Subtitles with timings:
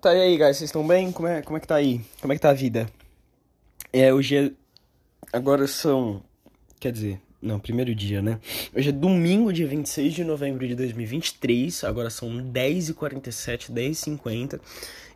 [0.00, 1.10] Tá e aí, guys, vocês estão bem?
[1.10, 2.02] Como é, como é que tá aí?
[2.20, 2.86] Como é que tá a vida?
[3.92, 4.50] É, hoje é...
[5.32, 6.22] Agora são...
[6.78, 8.38] Quer dizer, não, primeiro dia, né?
[8.76, 11.82] Hoje é domingo, dia 26 de novembro de 2023.
[11.84, 14.60] Agora são 10h47, 10h50.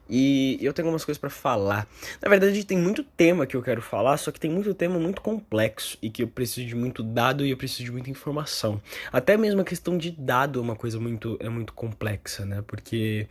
[0.09, 1.87] E eu tenho algumas coisas para falar.
[2.21, 5.21] Na verdade, tem muito tema que eu quero falar, só que tem muito tema muito
[5.21, 8.81] complexo e que eu preciso de muito dado e eu preciso de muita informação.
[9.13, 12.65] Até mesmo a questão de dado é uma coisa muito é muito complexa, né?
[12.67, 13.29] Porque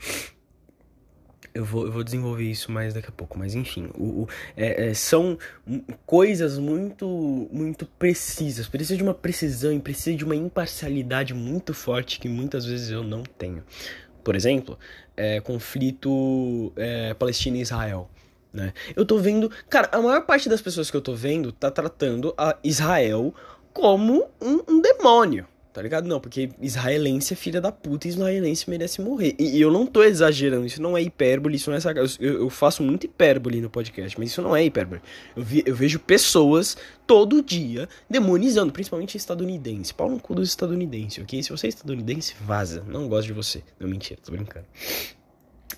[1.54, 4.90] eu vou, eu vou desenvolver isso mais daqui a pouco, mas enfim, o, o é,
[4.90, 5.38] é, são
[6.06, 12.20] coisas muito muito precisas, precisa de uma precisão e precisa de uma imparcialidade muito forte
[12.20, 13.64] que muitas vezes eu não tenho.
[14.24, 14.78] Por exemplo,
[15.16, 18.10] é, conflito é, Palestina e Israel.
[18.52, 18.74] Né?
[18.96, 19.52] Eu tô vendo.
[19.70, 23.34] Cara, a maior parte das pessoas que eu tô vendo tá tratando a Israel
[23.74, 25.48] como um, um demônio.
[25.80, 26.10] Tá ligado?
[26.10, 29.34] Não, porque israelense é filha da puta e israelense merece morrer.
[29.40, 32.18] E, e eu não tô exagerando, isso não é hipérbole, isso não é sacanagem.
[32.20, 35.02] Eu, eu, faço muito hipérbole no podcast, mas isso não é hipérbole.
[35.34, 36.76] Eu, vi, eu vejo pessoas
[37.08, 39.94] todo dia demonizando, principalmente estadunidense.
[39.94, 41.42] Pau no cu dos estadunidenses, ok?
[41.42, 42.84] Se você é estadunidense, vaza.
[42.86, 43.64] Não gosto de você.
[43.80, 44.66] Não, mentira, tô brincando.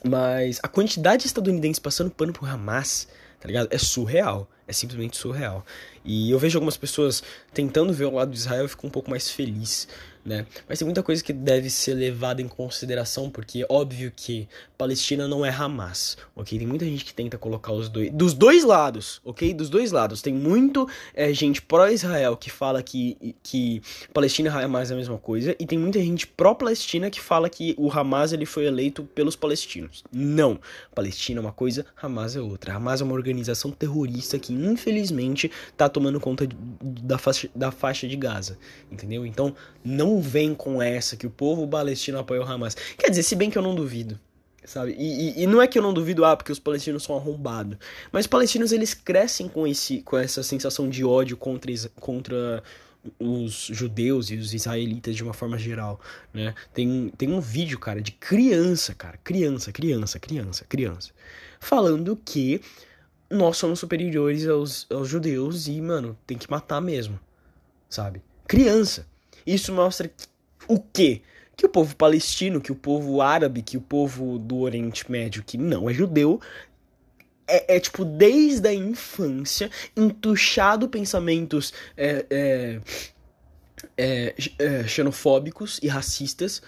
[0.03, 3.07] Mas a quantidade de estadunidenses passando pano pro Hamas,
[3.39, 3.67] tá ligado?
[3.69, 4.49] É surreal.
[4.67, 5.63] É simplesmente surreal.
[6.03, 9.09] E eu vejo algumas pessoas tentando ver o lado de Israel e fico um pouco
[9.09, 9.87] mais feliz
[10.23, 10.45] né?
[10.67, 15.27] Mas tem muita coisa que deve ser levada em consideração, porque é óbvio que Palestina
[15.27, 16.57] não é Hamas, ok?
[16.57, 19.53] Tem muita gente que tenta colocar os dois, dos dois lados, ok?
[19.53, 20.21] Dos dois lados.
[20.21, 23.81] Tem muito é, gente pró-Israel que fala que, que
[24.13, 27.75] Palestina e Hamas é a mesma coisa, e tem muita gente pró-Palestina que fala que
[27.77, 30.03] o Hamas ele foi eleito pelos palestinos.
[30.11, 30.59] Não.
[30.93, 32.75] Palestina é uma coisa, Hamas é outra.
[32.75, 36.47] Hamas é uma organização terrorista que, infelizmente, tá tomando conta
[36.81, 38.57] da faixa, da faixa de Gaza,
[38.91, 39.25] entendeu?
[39.25, 42.75] Então, não não vem com essa que o povo palestino apoia o Hamas.
[42.97, 44.19] Quer dizer, se bem que eu não duvido.
[44.63, 44.95] Sabe?
[44.97, 47.77] E, e, e, não é que eu não duvido, ah, porque os palestinos são arrombados.
[48.11, 52.63] Mas os palestinos, eles crescem com, esse, com essa sensação de ódio contra, contra
[53.17, 55.99] os judeus e os israelitas de uma forma geral,
[56.31, 56.53] né?
[56.75, 61.11] Tem, tem um vídeo, cara, de criança, cara, criança, criança, criança, criança,
[61.59, 62.61] falando que
[63.27, 67.19] nós somos superiores aos, aos judeus e, mano, tem que matar mesmo,
[67.89, 68.21] sabe?
[68.47, 69.07] Criança.
[69.45, 70.11] Isso mostra
[70.67, 71.21] o quê?
[71.55, 75.57] Que o povo palestino, que o povo árabe, que o povo do Oriente Médio, que
[75.57, 76.39] não é judeu,
[77.47, 82.81] é, é, tipo, desde a infância, entuchado pensamentos é, é,
[83.97, 86.61] é, é, xenofóbicos e racistas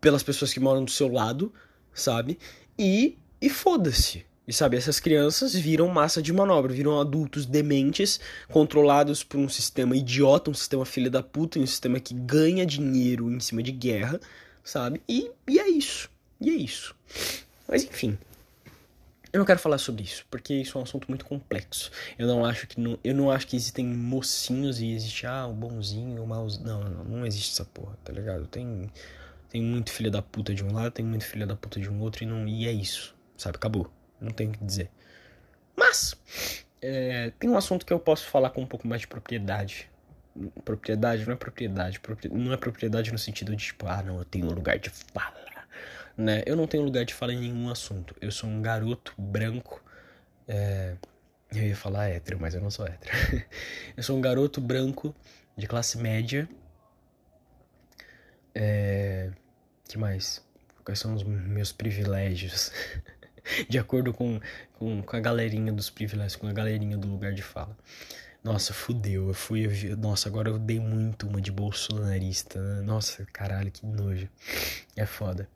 [0.00, 1.52] pelas pessoas que moram do seu lado,
[1.94, 2.38] sabe?
[2.78, 4.26] E, e foda-se.
[4.46, 9.96] E sabe, essas crianças viram massa de manobra, viram adultos dementes, controlados por um sistema
[9.96, 14.20] idiota, um sistema filha da puta, um sistema que ganha dinheiro em cima de guerra,
[14.62, 15.00] sabe?
[15.08, 16.10] E, e é isso.
[16.40, 16.94] E é isso.
[17.66, 18.18] Mas enfim.
[19.32, 21.90] Eu não quero falar sobre isso, porque isso é um assunto muito complexo.
[22.16, 25.52] Eu não acho que não, eu não acho que existem mocinhos e existe ah, o
[25.52, 26.64] bonzinho, o malzinho.
[26.64, 28.46] Não, não, não existe essa porra, tá ligado?
[28.46, 28.88] Tem
[29.48, 32.00] tem muito filha da puta de um lado, tem muito filha da puta de um
[32.00, 33.56] outro e não e é isso, sabe?
[33.56, 33.90] Acabou.
[34.20, 34.90] Não tenho o que dizer.
[35.76, 36.16] Mas,
[36.80, 39.90] é, tem um assunto que eu posso falar com um pouco mais de propriedade.
[40.64, 42.00] Propriedade não é propriedade.
[42.30, 45.44] Não é propriedade no sentido de, tipo, ah, não, eu tenho lugar de fala.
[46.16, 46.42] Né?
[46.46, 48.14] Eu não tenho lugar de fala em nenhum assunto.
[48.20, 49.82] Eu sou um garoto branco.
[50.46, 50.96] É...
[51.52, 53.44] Eu ia falar hétero, mas eu não sou hétero.
[53.96, 55.14] eu sou um garoto branco
[55.56, 56.48] de classe média.
[58.54, 59.30] É...
[59.88, 60.44] que mais?
[60.84, 62.70] Quais são os meus privilégios?
[63.68, 64.40] de acordo com,
[64.72, 67.76] com, com, a galerinha dos privilégios, com a galerinha do lugar de fala.
[68.42, 69.28] Nossa, fudeu.
[69.28, 69.66] Eu fui.
[69.66, 72.60] Eu, nossa, agora eu dei muito uma de bolsonarista.
[72.60, 72.82] Né?
[72.82, 74.28] Nossa, caralho, que nojo.
[74.94, 75.48] É foda.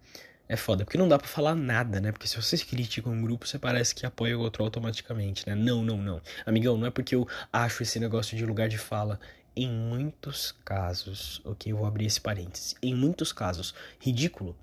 [0.48, 2.10] É foda, porque não dá para falar nada, né?
[2.10, 5.54] Porque se vocês criticam um grupo, você parece que apoia o outro automaticamente, né?
[5.54, 6.22] Não, não, não.
[6.46, 9.20] Amigão, não é porque eu acho esse negócio de lugar de fala.
[9.54, 11.70] Em muitos casos, ok?
[11.70, 12.74] Eu vou abrir esse parênteses.
[12.80, 14.56] Em muitos casos, ridículo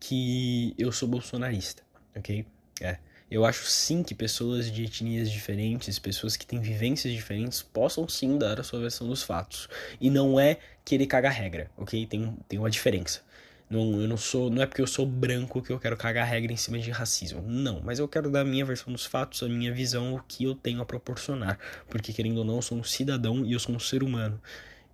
[0.00, 1.82] que eu sou bolsonarista,
[2.16, 2.46] ok?
[2.80, 2.98] É.
[3.28, 8.38] Eu acho sim que pessoas de etnias diferentes, pessoas que têm vivências diferentes, possam sim
[8.38, 9.68] dar a sua versão dos fatos.
[10.00, 12.06] E não é querer cagar regra, ok?
[12.06, 13.22] Tem, tem uma diferença.
[13.68, 14.48] Não, eu não sou.
[14.48, 17.42] Não é porque eu sou branco que eu quero cagar regra em cima de racismo.
[17.42, 20.44] Não, mas eu quero dar a minha versão dos fatos, a minha visão, o que
[20.44, 21.58] eu tenho a proporcionar.
[21.88, 24.40] Porque, querendo ou não, eu sou um cidadão e eu sou um ser humano.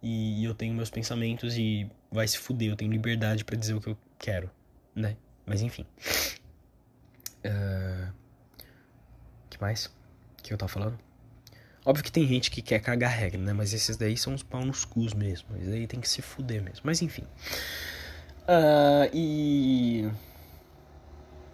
[0.03, 3.81] E, eu tenho meus pensamentos e vai se fuder, eu tenho liberdade para dizer o
[3.81, 4.51] que eu quero,
[4.95, 5.17] né?
[5.47, 5.87] Mas enfim.
[7.45, 8.13] Uh,
[9.51, 9.91] que mais?
[10.43, 10.99] Que eu tava falando?
[11.85, 13.53] Óbvio que tem gente que quer cagar regra, né?
[13.53, 15.49] Mas esses daí são os pau nos cus mesmo.
[15.57, 16.81] Esses daí tem que se fuder mesmo.
[16.85, 17.25] Mas enfim.
[18.43, 20.09] Uh, e.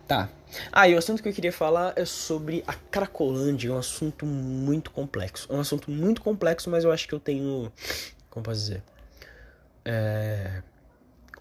[0.07, 0.29] Tá.
[0.73, 4.25] Ah, e o assunto que eu queria falar é sobre a Cracolândia, é um assunto
[4.25, 5.47] muito complexo.
[5.51, 7.73] É um assunto muito complexo, mas eu acho que eu tenho.
[8.31, 8.83] Como posso dizer?
[9.85, 10.63] É.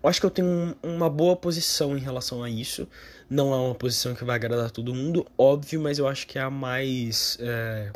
[0.07, 2.87] Eu acho que eu tenho uma boa posição em relação a isso.
[3.29, 6.41] Não é uma posição que vai agradar todo mundo, óbvio, mas eu acho que é
[6.41, 7.37] a mais.
[7.41, 7.91] É,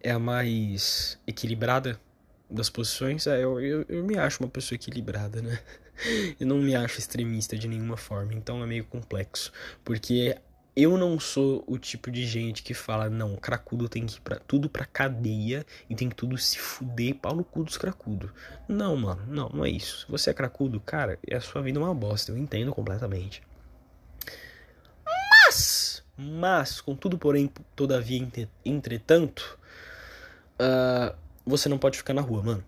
[0.00, 2.00] é a mais equilibrada
[2.48, 3.26] das posições.
[3.26, 5.58] É, eu, eu, eu me acho uma pessoa equilibrada, né?
[6.38, 9.52] Eu não me acho extremista de nenhuma forma, então é meio complexo.
[9.84, 10.38] Porque
[10.80, 14.36] eu não sou o tipo de gente que fala, não, cracudo tem que ir pra,
[14.38, 18.32] tudo pra cadeia e tem que tudo se fuder pau no cu dos cracudo.
[18.68, 20.02] Não, mano, não, não é isso.
[20.02, 23.42] Se você é cracudo, cara, a sua vida é uma bosta, eu entendo completamente.
[25.04, 28.24] Mas, mas, contudo, porém, todavia,
[28.64, 29.58] entretanto,
[30.60, 31.12] uh,
[31.44, 32.64] você não pode ficar na rua, mano.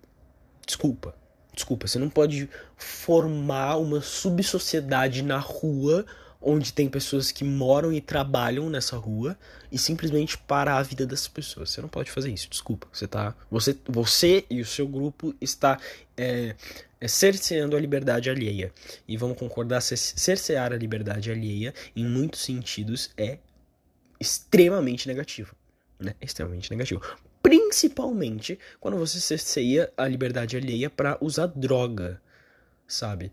[0.67, 1.15] Desculpa.
[1.53, 6.05] Desculpa, você não pode formar uma subsociedade na rua
[6.41, 9.37] onde tem pessoas que moram e trabalham nessa rua
[9.71, 11.69] e simplesmente parar a vida dessas pessoas.
[11.69, 12.87] Você não pode fazer isso, desculpa.
[12.91, 13.35] Você tá.
[13.49, 15.79] Você, você e o seu grupo está
[16.17, 16.55] é,
[16.99, 18.73] é cerceando a liberdade alheia.
[19.07, 23.37] E vamos concordar, cercear a liberdade alheia, em muitos sentidos, é
[24.19, 25.55] extremamente negativo.
[25.99, 26.15] Né?
[26.19, 27.01] Extremamente negativo
[27.41, 32.21] principalmente quando você cerceia a liberdade alheia para usar droga,
[32.87, 33.31] sabe?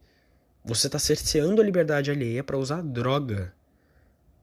[0.69, 3.55] Você tá cerceando a liberdade alheia para usar droga,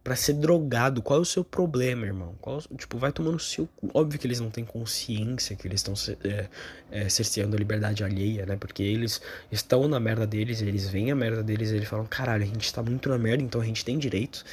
[0.04, 1.04] para ser drogado.
[1.04, 2.33] Qual é o seu problema, irmão?
[2.42, 3.92] Qual, tipo, vai tomando seu cu.
[3.94, 5.94] Óbvio que eles não têm consciência que eles estão
[6.24, 6.50] é,
[6.89, 8.56] é, cerceando a liberdade alheia, né?
[8.56, 12.42] Porque eles estão na merda deles, eles veem a merda deles e eles falam: caralho,
[12.42, 14.44] a gente tá muito na merda, então a gente tem direito,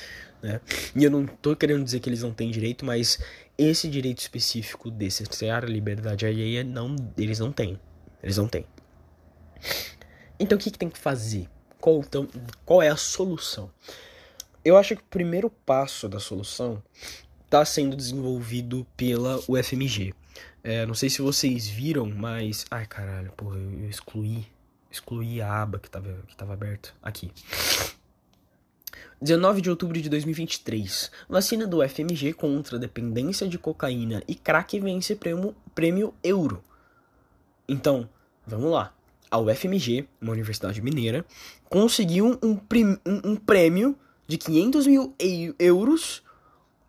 [0.43, 0.61] né?
[0.95, 3.19] E eu não tô querendo dizer que eles não têm direito, mas
[3.57, 7.81] esse direito específico de cercear a liberdade alheia, não, eles não têm.
[8.23, 8.67] Eles não têm.
[10.39, 11.49] Então o que, que tem que fazer?
[11.83, 12.29] Qual, então,
[12.65, 13.69] qual é a solução?
[14.65, 16.81] Eu acho que o primeiro passo da solução
[17.45, 20.15] está sendo desenvolvido pela UFMG.
[20.63, 22.65] É, não sei se vocês viram, mas.
[22.71, 24.47] Ai caralho, porra, eu, excluí.
[24.93, 26.91] Excluí a aba que estava que tava aberta.
[27.03, 27.33] Aqui.
[29.21, 31.11] 19 de outubro de 2023.
[31.29, 36.63] Vacina do FMG contra dependência de cocaína e crack vence prêmio, prêmio Euro.
[37.69, 38.09] Então,
[38.47, 38.95] vamos lá.
[39.33, 41.25] A UFMG, uma universidade mineira,
[41.71, 42.61] conseguiu um,
[43.25, 43.99] um, prêmio
[44.29, 45.17] de 500 mil
[45.59, 46.23] euros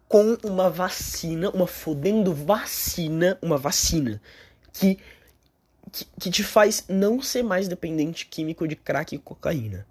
[0.09, 4.21] com uma vacina, uma fodendo vacina, uma vacina
[4.73, 4.99] que,
[5.89, 9.87] que, que te faz não ser mais dependente químico de crack e cocaína.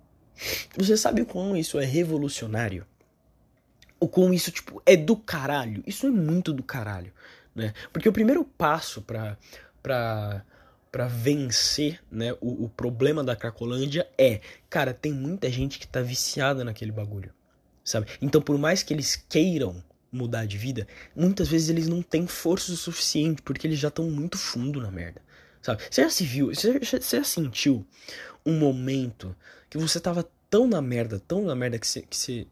[0.76, 2.86] Você sabe o quão isso é revolucionário?
[3.98, 5.82] O quão isso, tipo, é do caralho?
[5.86, 7.14] Isso é muito do caralho,
[7.54, 7.72] né?
[7.90, 9.38] Porque o primeiro passo pra,
[9.82, 10.44] pra,
[10.92, 16.02] pra vencer, né, o, o problema da Cracolândia é, cara, tem muita gente que tá
[16.02, 17.32] viciada naquele bagulho,
[17.82, 18.08] sabe?
[18.20, 20.86] Então, por mais que eles queiram mudar de vida,
[21.16, 24.90] muitas vezes eles não têm força o suficiente, porque eles já estão muito fundo na
[24.90, 25.22] merda,
[25.62, 25.82] sabe?
[25.90, 27.86] Você já se viu, você já, você já sentiu
[28.44, 29.34] um momento
[29.70, 32.02] que você tava tão na merda, tão na merda que você.
[32.02, 32.46] Que você,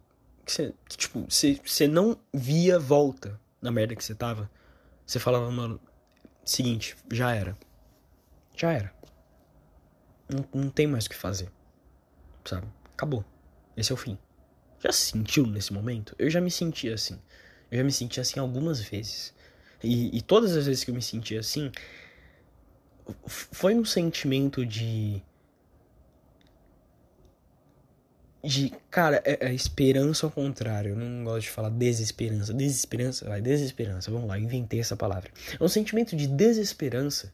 [0.46, 4.50] que você que, tipo, você, você não via volta na merda que você tava.
[5.04, 5.78] Você falava, mano,
[6.42, 7.54] seguinte, já era.
[8.56, 8.92] Já era.
[10.28, 11.50] Não, não tem mais o que fazer.
[12.44, 12.66] Sabe?
[12.92, 13.24] Acabou.
[13.76, 14.18] Esse é o fim.
[14.78, 16.14] Já se sentiu nesse momento?
[16.18, 17.20] Eu já me senti assim.
[17.70, 19.34] Eu já me senti assim algumas vezes.
[19.82, 21.70] E, e todas as vezes que eu me senti assim,
[23.26, 25.22] foi um sentimento de
[28.42, 30.90] de, cara, é, é, esperança ao contrário.
[30.92, 32.54] Eu não gosto de falar desesperança.
[32.54, 34.10] Desesperança, vai, desesperança.
[34.10, 35.30] Vamos lá, inventei essa palavra.
[35.58, 37.32] É um sentimento de desesperança.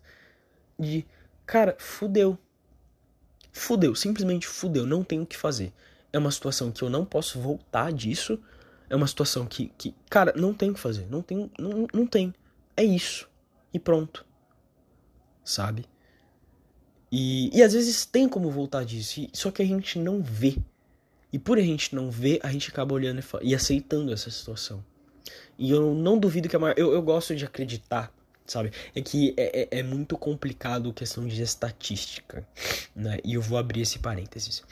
[0.78, 1.06] De,
[1.44, 2.38] cara, fudeu.
[3.52, 4.86] Fudeu, simplesmente fudeu.
[4.86, 5.72] Não tenho o que fazer.
[6.12, 8.38] É uma situação que eu não posso voltar disso.
[8.88, 11.06] É uma situação que, que cara, não tem o que fazer.
[11.10, 12.34] Não tem, não, não tem.
[12.76, 13.28] É isso.
[13.72, 14.24] E pronto.
[15.44, 15.86] Sabe?
[17.10, 19.26] E, e às vezes tem como voltar disso.
[19.32, 20.56] Só que a gente não vê.
[21.32, 24.84] E por a gente não ver, a gente acaba olhando e, e aceitando essa situação.
[25.58, 26.74] E eu não duvido que a maior.
[26.78, 28.12] Eu, eu gosto de acreditar,
[28.46, 28.72] sabe?
[28.94, 32.46] É que é, é, é muito complicado a questão de estatística,
[32.94, 33.18] né?
[33.24, 34.62] E eu vou abrir esse parênteses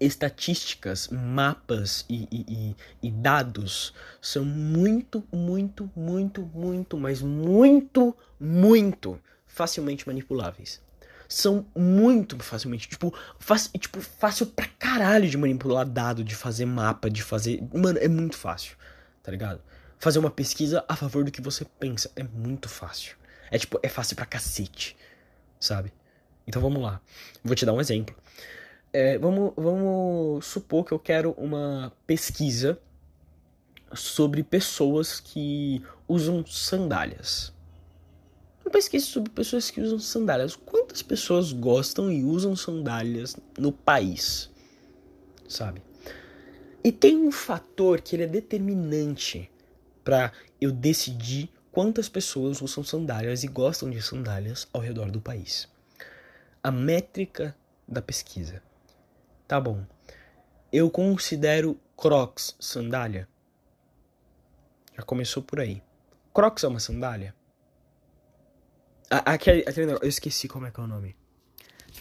[0.00, 10.06] estatísticas, mapas e, e, e, dados são muito, muito, muito, muito, mas muito, muito facilmente
[10.06, 10.80] manipuláveis
[11.28, 17.10] são muito facilmente, tipo, fácil, tipo, fácil pra caralho de manipular dado, de fazer mapa,
[17.10, 17.62] de fazer.
[17.74, 18.74] Mano, é muito fácil,
[19.22, 19.60] tá ligado?
[19.98, 23.16] Fazer uma pesquisa a favor do que você pensa é muito fácil.
[23.50, 24.96] É tipo, é fácil pra cacete,
[25.58, 25.92] sabe?
[26.46, 27.00] Então vamos lá.
[27.42, 28.14] Vou te dar um exemplo.
[28.92, 32.80] É, vamos, vamos supor que eu quero uma pesquisa
[33.92, 37.52] sobre pessoas que usam sandálias.
[38.64, 40.54] Uma pesquisa sobre pessoas que usam sandálias.
[40.54, 44.50] Quantas pessoas gostam e usam sandálias no país?
[45.48, 45.82] Sabe?
[46.84, 49.50] E tem um fator que ele é determinante
[50.08, 55.68] para eu decidir quantas pessoas usam sandálias e gostam de sandálias ao redor do país.
[56.62, 57.54] A métrica
[57.86, 58.62] da pesquisa.
[59.46, 59.84] Tá bom.
[60.72, 63.28] Eu considero Crocs sandália?
[64.96, 65.82] Já começou por aí.
[66.32, 67.34] Crocs é uma sandália?
[69.10, 71.14] aquele, aquele negócio, eu esqueci como é que é o nome.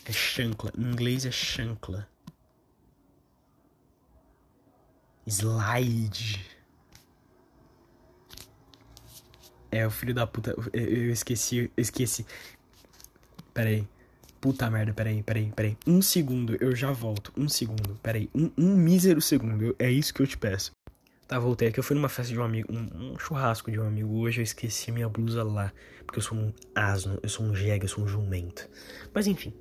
[0.06, 0.72] É chancla.
[0.78, 2.08] Em inglês é chancla.
[5.28, 6.57] Slide.
[9.72, 10.56] É, o filho da puta.
[10.74, 12.26] Eu esqueci, eu esqueci.
[13.54, 13.88] Pera aí.
[14.40, 15.78] Puta merda, peraí, peraí, peraí.
[15.86, 17.34] Um segundo, eu já volto.
[17.36, 18.30] Um segundo, peraí.
[18.34, 20.72] Um, um mísero segundo, é isso que eu te peço.
[21.28, 21.80] Tá, voltei aqui.
[21.80, 24.16] Eu fui numa festa de um amigo, um, um, churrasco de um amigo.
[24.20, 25.74] Hoje eu esqueci minha blusa lá.
[26.06, 28.70] Porque eu sou um asno, eu sou um jegue, eu sou um jumento.
[29.14, 29.54] Mas enfim.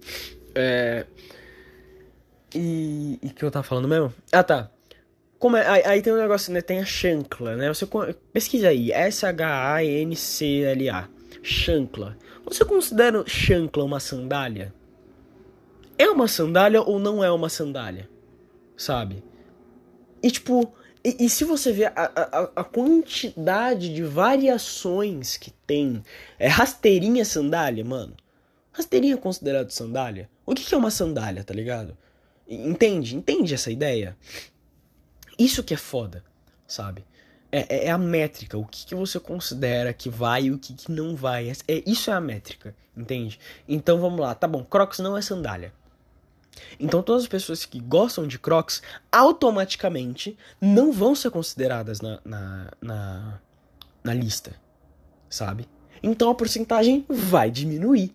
[0.55, 1.07] É.
[2.55, 3.19] E.
[3.21, 4.15] E que eu tava falando mesmo?
[4.31, 4.71] Ah, tá.
[5.39, 6.61] Como é, aí, aí, tem um negócio, né?
[6.61, 7.69] Tem a chancla, né?
[7.69, 7.87] Você
[8.33, 8.91] pesquisa aí.
[8.93, 9.49] S-H-A-N-C-L-A.
[11.43, 12.17] Chancla.
[12.45, 14.73] Você considera chancla uma sandália?
[15.99, 18.09] É uma sandália ou não é uma sandália?
[18.77, 19.23] Sabe?
[20.23, 20.73] E tipo,
[21.07, 26.03] e, e se você ver a, a, a, quantidade de variações que tem,
[26.37, 28.15] é rasteirinha sandália, mano.
[28.73, 30.29] Rasteirinha é considerado sandália?
[30.45, 31.97] O que, que é uma sandália, tá ligado?
[32.49, 33.15] Entende?
[33.15, 34.17] Entende essa ideia?
[35.39, 36.25] Isso que é foda,
[36.67, 37.05] sabe?
[37.53, 40.75] É, é, é, a métrica, o que, que você considera que vai e o que,
[40.75, 41.51] que não vai.
[41.51, 43.39] É, é, isso é a métrica, entende?
[43.69, 45.73] Então vamos lá, tá bom, Crocs não é sandália.
[46.81, 52.71] Então todas as pessoas que gostam de Crocs automaticamente não vão ser consideradas na, na,
[52.81, 53.41] na,
[54.03, 54.55] na lista,
[55.29, 55.69] sabe?
[56.03, 58.15] Então a porcentagem vai diminuir.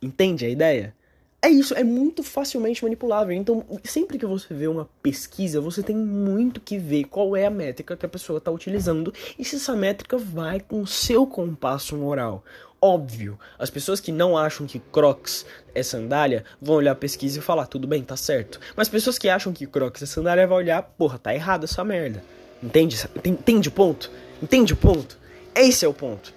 [0.00, 0.94] Entende a ideia?
[1.44, 3.34] É isso, é muito facilmente manipulável.
[3.34, 7.50] Então, sempre que você vê uma pesquisa, você tem muito que ver qual é a
[7.50, 11.96] métrica que a pessoa está utilizando e se essa métrica vai com o seu compasso
[11.96, 12.44] moral.
[12.80, 15.44] Óbvio, as pessoas que não acham que Crocs
[15.74, 18.60] é sandália vão olhar a pesquisa e falar, tudo bem, tá certo.
[18.76, 22.22] Mas pessoas que acham que Crocs é sandália vão olhar, porra, tá errado essa merda.
[22.62, 22.96] Entende?
[23.24, 24.12] Entende o ponto?
[24.40, 25.18] Entende o ponto?
[25.54, 26.32] Esse é o ponto.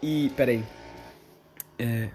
[0.00, 0.64] E, peraí.
[1.76, 2.10] É.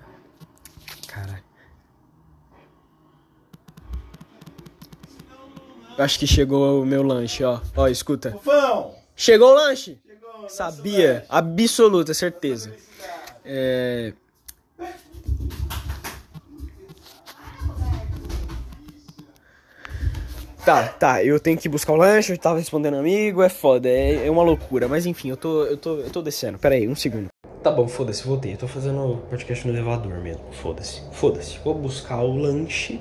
[5.97, 7.61] Acho que chegou o meu lanche, ó.
[7.75, 8.35] Ó, escuta.
[8.35, 8.93] Ufão!
[9.15, 9.97] Chegou o lanche?
[10.05, 11.13] Chegou, Sabia.
[11.13, 11.25] Lanche.
[11.29, 12.73] Absoluta, certeza.
[13.45, 14.13] É...
[20.65, 24.25] Tá, tá, eu tenho que buscar o lanche, eu tava respondendo amigo, é foda, é,
[24.25, 24.87] é uma loucura.
[24.87, 26.57] Mas enfim, eu tô, eu tô, eu tô descendo.
[26.57, 27.27] Pera aí, um segundo.
[27.61, 28.53] Tá bom, foda-se, voltei.
[28.53, 30.43] Eu tô fazendo podcast no elevador mesmo.
[30.51, 31.59] Foda-se, foda-se.
[31.63, 32.99] Vou buscar o lanche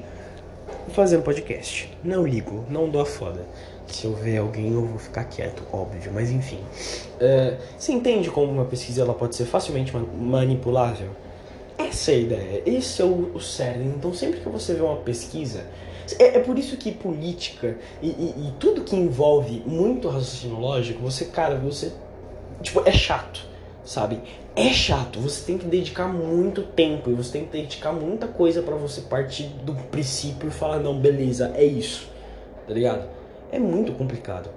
[0.90, 1.90] fazendo podcast.
[2.02, 3.46] Não ligo, não dou a foda.
[3.86, 6.58] Se eu ver alguém, eu vou ficar quieto, óbvio, mas enfim.
[7.16, 11.10] Uh, você entende como uma pesquisa ela pode ser facilmente manipulável?
[11.76, 13.92] Essa é a ideia, esse é o, o cerne.
[13.96, 15.64] Então, sempre que você vê uma pesquisa,
[16.18, 21.00] é, é por isso que política e, e, e, tudo que envolve muito raciocínio lógico,
[21.00, 21.92] você, cara, você.
[22.62, 23.46] Tipo, é chato,
[23.84, 24.20] sabe?
[24.56, 28.62] é chato, você tem que dedicar muito tempo e você tem que dedicar muita coisa
[28.62, 32.08] para você partir do princípio e falar, não, beleza, é isso,
[32.66, 33.08] tá ligado?
[33.50, 34.48] É muito complicado.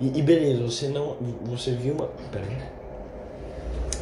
[0.00, 1.16] E, e beleza, você não.
[1.44, 2.06] Você viu uma.
[2.32, 2.56] Pera aí.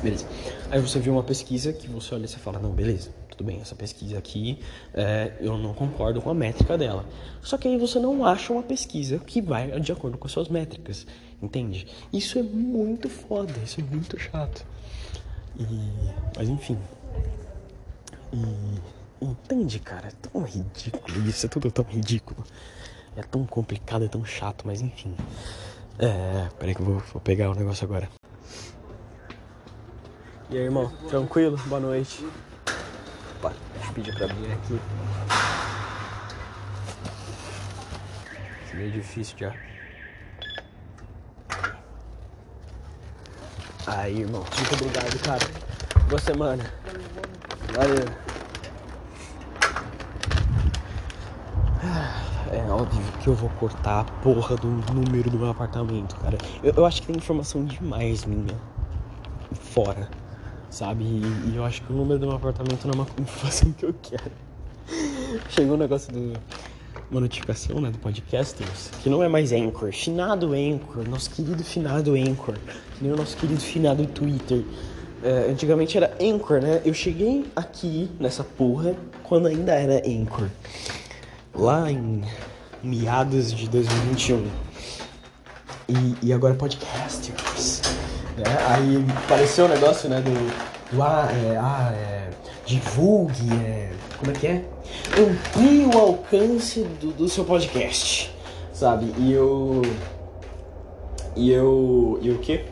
[0.03, 0.27] Beleza.
[0.71, 3.11] Aí você viu uma pesquisa que você olha e você fala, não, beleza,
[3.41, 4.59] tudo bem, essa pesquisa aqui
[4.93, 7.07] é, eu não concordo com a métrica dela.
[7.41, 10.49] Só que aí você não acha uma pesquisa que vai de acordo com as suas
[10.49, 11.07] métricas,
[11.43, 11.87] entende?
[12.13, 14.67] Isso é muito foda, isso é muito chato.
[15.59, 15.65] E,
[16.37, 16.79] mas enfim.
[18.31, 20.09] E entende, cara?
[20.09, 22.45] É tão ridículo isso, é tudo tão ridículo.
[23.17, 25.15] É tão complicado, é tão chato, mas enfim.
[25.99, 26.49] É.
[26.59, 28.07] Peraí que eu vou, vou pegar o negócio agora.
[30.51, 30.93] E aí, irmão?
[31.09, 31.57] Tranquilo?
[31.69, 32.23] Boa noite.
[33.41, 34.81] Opa, deixa eu pedir pra abrir aqui.
[38.75, 39.55] Meio difícil já.
[43.87, 44.45] Aí, irmão.
[44.57, 46.05] Muito obrigado, cara.
[46.07, 46.71] Boa semana.
[47.75, 48.07] Valeu.
[52.53, 56.37] É óbvio que eu vou cortar a porra do número do meu apartamento, cara.
[56.63, 58.55] Eu, eu acho que tem informação demais minha
[59.55, 60.11] fora,
[60.71, 61.05] sabe?
[61.05, 63.85] E, e, eu acho que o número do meu apartamento não é uma informação que
[63.85, 64.33] eu quero.
[65.51, 66.33] Chegou o um negócio do.
[67.11, 72.15] uma notificação né, do Podcasters, que não é mais Anchor, finado Anchor, nosso querido finado
[72.15, 72.55] Anchor,
[72.97, 74.65] que nem o nosso querido finado Twitter.
[75.23, 76.81] É, antigamente era Anchor, né?
[76.85, 80.49] Eu cheguei aqui nessa porra quando ainda era Anchor,
[81.55, 82.23] lá em
[82.83, 84.47] meados de 2021.
[85.89, 87.80] E, e agora Podcasters.
[88.41, 88.59] Né?
[88.69, 92.31] Aí apareceu o negócio, né, do, do ah, é, ah, é,
[92.65, 94.65] divulgue, é, como é que é?
[95.19, 98.35] Amplie o alcance do, do seu podcast,
[98.73, 99.13] sabe?
[99.19, 99.83] E eu.
[101.37, 102.19] E eu.
[102.23, 102.65] E o quê?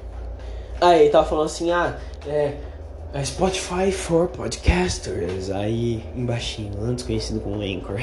[0.80, 1.96] Ah, ele tava falando assim, ah,
[2.26, 2.54] é.
[3.12, 5.50] é Spotify for Podcasters.
[5.50, 8.00] Aí, embaixinho, antes conhecido como Anchor.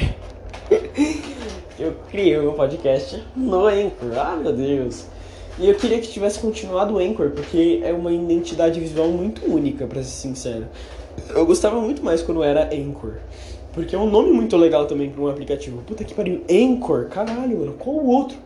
[1.79, 4.17] eu criei o meu podcast no Anchor.
[4.17, 5.05] Ah, meu Deus.
[5.57, 9.87] E eu queria que tivesse continuado o Anchor, porque é uma identidade visual muito única,
[9.87, 10.67] para ser sincero.
[11.29, 13.13] Eu gostava muito mais quando era Anchor.
[13.73, 15.81] Porque é um nome muito legal também para um aplicativo.
[15.83, 16.43] Puta que pariu.
[16.49, 17.73] Anchor, caralho, mano.
[17.73, 18.37] Qual o outro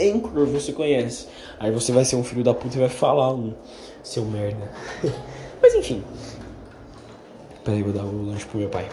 [0.00, 1.26] Anchor você conhece?
[1.58, 3.52] Aí você vai ser um filho da puta e vai falar um
[4.02, 4.70] seu merda.
[5.60, 6.02] Mas enfim.
[7.64, 8.88] Peraí, vou dar o lanche pro meu pai.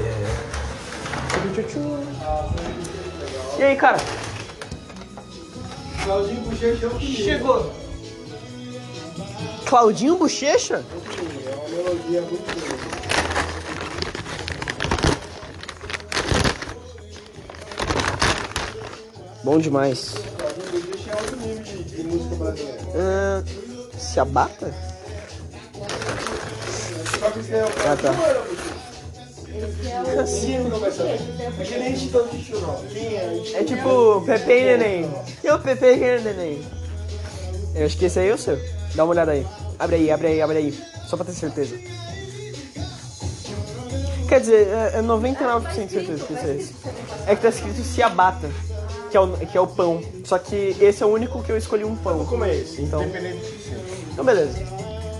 [0.00, 0.62] É...
[3.58, 3.98] E aí, cara?
[6.04, 7.24] Claudinho Bochecha é o primeiro.
[7.24, 7.72] Chegou.
[9.66, 10.84] Claudinho Bochecha?
[10.84, 12.92] É uma melodia muito bonita.
[19.44, 20.14] Bom demais.
[20.36, 22.80] Claudinho Bochecha é outro nível de, de música brasileira.
[22.96, 23.42] Ah,
[23.96, 24.74] se abata?
[27.20, 28.12] Só que é o Ah, tá.
[30.20, 30.56] Assim.
[30.56, 30.58] É
[32.98, 33.60] é?
[33.60, 35.10] É tipo Pepe e Neném.
[35.42, 36.62] E o Pepe Neném?
[37.74, 38.58] Eu acho que esse aí é o seu.
[38.94, 39.46] Dá uma olhada aí.
[39.78, 40.80] Abre aí, abre aí, abre aí.
[41.06, 41.76] Só pra ter certeza.
[44.28, 46.74] Quer dizer, é é 99% de certeza que esse é esse.
[47.26, 48.48] É que tá escrito ciabatta,
[49.10, 50.00] que é, o, que é o pão.
[50.24, 52.24] Só que esse é o único que eu escolhi um pão.
[52.24, 52.80] Como é esse?
[52.80, 53.02] Então,
[54.12, 54.58] então beleza.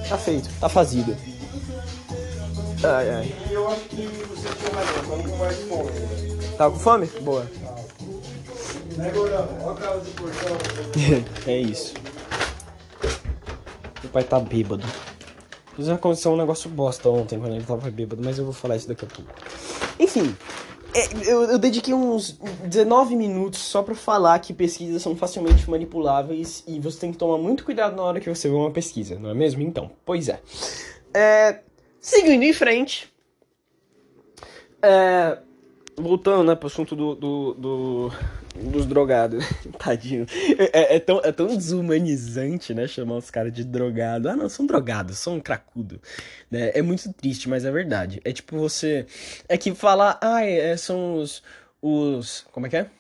[0.08, 1.16] Tá feito, tá fazido.
[2.84, 3.34] Ai, ai.
[3.50, 5.90] E eu acho que você tinha razão, com mais fome.
[6.56, 7.06] Tá com fome?
[7.22, 7.46] Boa.
[11.46, 11.94] é isso.
[14.02, 14.84] Meu pai tá bêbado.
[15.72, 18.88] Inclusive aconteceu um negócio bosta ontem quando ele tava bêbado, mas eu vou falar isso
[18.88, 19.32] daqui a pouco.
[19.98, 20.36] Enfim,
[20.94, 26.62] é, eu, eu dediquei uns 19 minutos só pra falar que pesquisas são facilmente manipuláveis
[26.66, 29.30] e você tem que tomar muito cuidado na hora que você vê uma pesquisa, não
[29.30, 29.62] é mesmo?
[29.62, 30.40] Então, pois é.
[31.14, 31.60] É,
[31.98, 33.10] seguindo em frente.
[34.82, 35.38] É,
[35.96, 38.12] voltando, né, pro assunto do, do, do-
[38.70, 39.44] dos drogados.
[39.78, 40.26] Tadinho.
[40.58, 44.28] É, é tão, é tão desumanizante, né, chamar os caras de drogado.
[44.28, 46.00] Ah, não, são drogados, são cracudo.
[46.50, 46.70] Né?
[46.74, 48.20] É muito triste, mas é verdade.
[48.24, 49.06] É tipo você...
[49.48, 51.42] É que falar, ah, é, são os...
[51.80, 52.46] os...
[52.52, 52.90] Como é que é?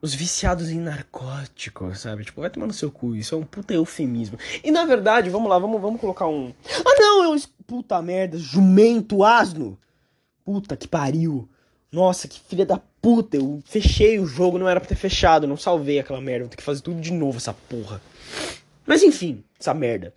[0.00, 2.24] Os viciados em narcóticos, sabe?
[2.24, 3.16] Tipo, vai tomar no seu cu.
[3.16, 4.38] Isso é um puta eufemismo.
[4.62, 6.52] E na verdade, vamos lá, vamos, vamos colocar um.
[6.84, 7.24] Ah, não!
[7.24, 7.40] É um.
[7.66, 9.78] Puta merda, jumento, asno!
[10.44, 11.48] Puta que pariu!
[11.94, 13.36] Nossa, que filha da puta!
[13.36, 16.44] Eu fechei o jogo, não era pra ter fechado, não salvei aquela merda.
[16.44, 18.02] Vou ter que fazer tudo de novo, essa porra.
[18.84, 20.12] Mas enfim, essa merda.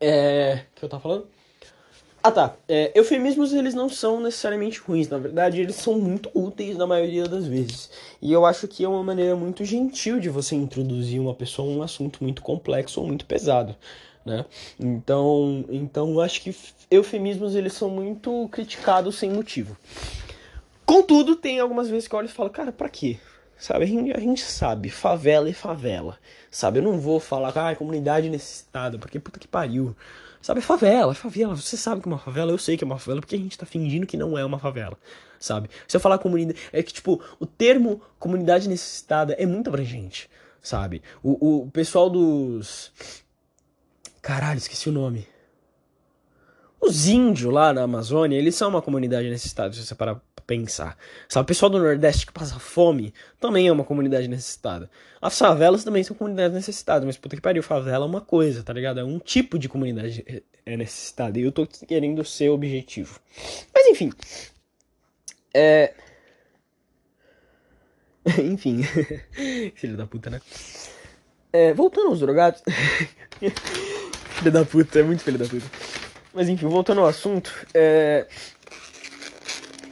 [0.00, 0.62] É.
[0.70, 1.26] O que eu tava falando?
[2.22, 6.76] Ah tá, é, eufemismos eles não são necessariamente ruins, na verdade eles são muito úteis
[6.76, 7.90] na maioria das vezes.
[8.20, 11.78] E eu acho que é uma maneira muito gentil de você introduzir uma pessoa a
[11.78, 13.74] um assunto muito complexo ou muito pesado,
[14.24, 14.44] né?
[14.78, 16.54] Então, então eu acho que
[16.90, 19.74] eufemismos eles são muito criticados sem motivo.
[20.90, 23.16] Contudo, tem algumas vezes que eu olho e falo, cara, pra quê?
[23.56, 26.18] Sabe, a gente, a gente sabe, favela é favela.
[26.50, 29.94] Sabe, eu não vou falar, ah, comunidade necessitada, porque puta que pariu.
[30.42, 31.54] Sabe, favela, favela.
[31.54, 33.56] Você sabe que é uma favela, eu sei que é uma favela, porque a gente
[33.56, 34.98] tá fingindo que não é uma favela,
[35.38, 35.70] sabe?
[35.86, 36.58] Se eu falar comunidade.
[36.72, 40.28] É que, tipo, o termo comunidade necessitada é muito abrangente,
[40.60, 41.02] sabe?
[41.22, 42.90] O, o pessoal dos.
[44.20, 45.24] Caralho, esqueci o nome.
[46.80, 50.98] Os índios lá na Amazônia, eles são uma comunidade necessitada, se você parar pensar.
[51.28, 54.90] Sabe, o pessoal do Nordeste que passa fome também é uma comunidade necessitada.
[55.22, 58.72] As favelas também são comunidades necessitadas, mas puta que pariu, favela é uma coisa, tá
[58.72, 58.98] ligado?
[58.98, 60.24] É um tipo de comunidade
[60.66, 61.38] é necessitada.
[61.38, 63.20] E eu tô querendo ser objetivo.
[63.72, 64.12] Mas enfim.
[65.54, 65.94] É.
[68.42, 68.82] enfim.
[69.76, 70.40] Filho da puta, né?
[71.52, 72.60] É, voltando aos drogados.
[73.38, 75.66] filho da puta, é muito filho da puta.
[76.34, 78.26] Mas enfim, voltando ao assunto, é...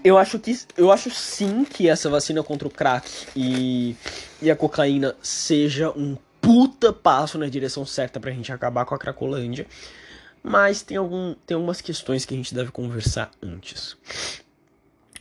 [0.05, 3.97] eu acho que eu acho sim que essa vacina contra o crack e,
[4.41, 8.99] e a cocaína seja um puta passo na direção certa pra gente acabar com a
[8.99, 9.67] cracolândia.
[10.43, 13.97] Mas tem, algum, tem algumas questões que a gente deve conversar antes.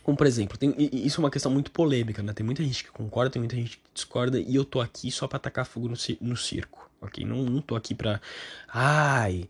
[0.02, 2.32] Como, por exemplo, tem, isso é uma questão muito polêmica, né?
[2.32, 5.26] Tem muita gente que concorda, tem muita gente que discorda, e eu tô aqui só
[5.26, 7.26] pra tacar fogo no, no circo, ok?
[7.26, 8.20] Não, não tô aqui pra.
[8.68, 9.48] Ai.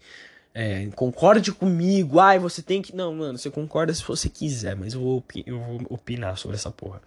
[0.60, 2.96] É, concorde comigo, ai, você tem que.
[2.96, 6.68] Não, mano, você concorda se você quiser, mas eu vou, eu vou opinar sobre essa
[6.68, 7.00] porra.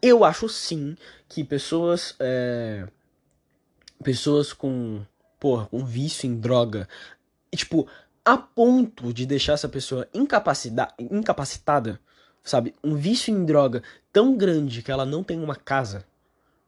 [0.00, 0.96] Eu acho sim
[1.28, 2.14] que pessoas.
[2.18, 2.86] É,
[4.02, 5.04] pessoas com.
[5.38, 6.88] Porra, com vício em droga.
[7.54, 7.86] Tipo,
[8.24, 12.00] a ponto de deixar essa pessoa incapacitada
[12.44, 12.74] sabe?
[12.84, 16.04] Um vício em droga tão grande que ela não tem uma casa,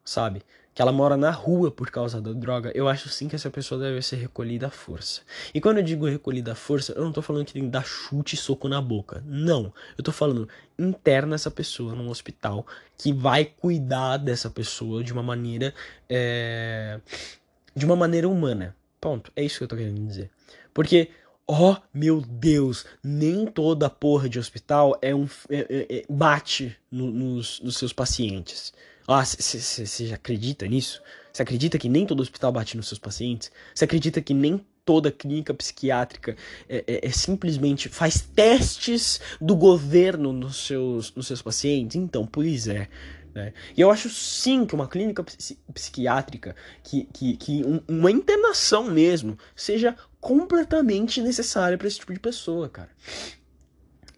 [0.04, 0.42] sabe?
[0.76, 3.80] Que ela mora na rua por causa da droga, eu acho sim que essa pessoa
[3.80, 5.22] deve ser recolhida à força.
[5.54, 7.82] E quando eu digo recolhida à força, eu não tô falando que tem que dar
[7.82, 9.24] chute e soco na boca.
[9.24, 9.72] Não.
[9.96, 10.46] Eu tô falando
[10.78, 12.66] interna essa pessoa num hospital
[12.98, 15.72] que vai cuidar dessa pessoa de uma maneira.
[16.10, 17.00] É...
[17.74, 18.76] de uma maneira humana.
[19.00, 19.32] Ponto.
[19.34, 20.30] É isso que eu tô querendo dizer.
[20.74, 21.08] Porque
[21.48, 27.08] Oh, meu Deus, nem toda porra de hospital é um é, é, é bate no,
[27.12, 28.72] nos, nos, seus pacientes.
[29.06, 31.00] Ah, você acredita nisso?
[31.32, 33.52] Você acredita que nem todo hospital bate nos seus pacientes?
[33.72, 36.36] Você acredita que nem toda clínica psiquiátrica
[36.68, 41.94] é, é, é, simplesmente faz testes do governo nos seus, nos seus pacientes?
[41.94, 42.88] Então, pois é.
[43.36, 43.52] Né?
[43.76, 45.24] E eu acho sim que uma clínica
[45.72, 49.94] psiquiátrica, que, que, que um, uma internação mesmo, seja
[50.26, 52.88] completamente necessária para esse tipo de pessoa, cara.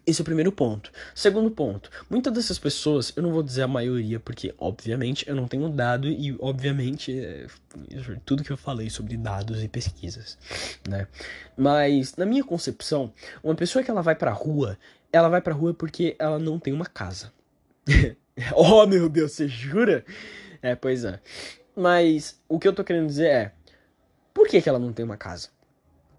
[0.07, 0.91] Esse é o primeiro ponto.
[1.13, 5.47] Segundo ponto, muitas dessas pessoas, eu não vou dizer a maioria, porque obviamente eu não
[5.47, 7.45] tenho dado e obviamente é,
[8.25, 10.35] tudo que eu falei sobre dados e pesquisas,
[10.89, 11.07] né?
[11.55, 14.79] Mas na minha concepção, uma pessoa que ela vai pra rua,
[15.13, 17.31] ela vai pra rua porque ela não tem uma casa.
[18.55, 20.03] oh, meu Deus, você jura?
[20.59, 21.19] É, pois é.
[21.75, 23.51] Mas o que eu tô querendo dizer é:
[24.33, 25.49] por que, que ela não tem uma casa?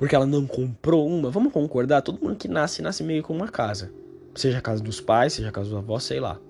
[0.01, 1.29] Porque ela não comprou uma?
[1.29, 2.01] Vamos concordar?
[2.01, 3.93] Todo mundo que nasce, nasce meio com uma casa.
[4.35, 6.41] Seja a casa dos pais, seja a casa dos avós, sei lá.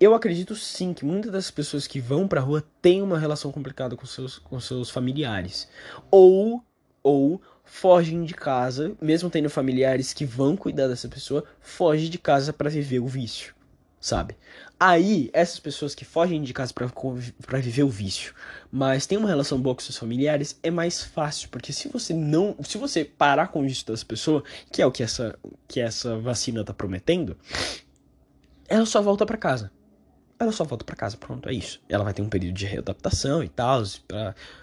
[0.00, 3.94] Eu acredito sim que muitas das pessoas que vão pra rua têm uma relação complicada
[3.94, 5.68] com seus, com seus familiares.
[6.10, 6.64] Ou,
[7.02, 12.54] ou fogem de casa, mesmo tendo familiares que vão cuidar dessa pessoa, fogem de casa
[12.54, 13.55] para viver o vício
[14.00, 14.36] sabe?
[14.78, 18.34] Aí, essas pessoas que fogem de casa para viver o vício,
[18.70, 22.54] mas tem uma relação boa com seus familiares, é mais fácil, porque se você não,
[22.62, 26.18] se você parar com o vício das pessoas, que é o que essa que essa
[26.18, 27.36] vacina tá prometendo,
[28.68, 29.70] ela só volta para casa.
[30.38, 31.80] Ela só volta para casa, pronto, é isso.
[31.88, 33.82] Ela vai ter um período de readaptação e tal,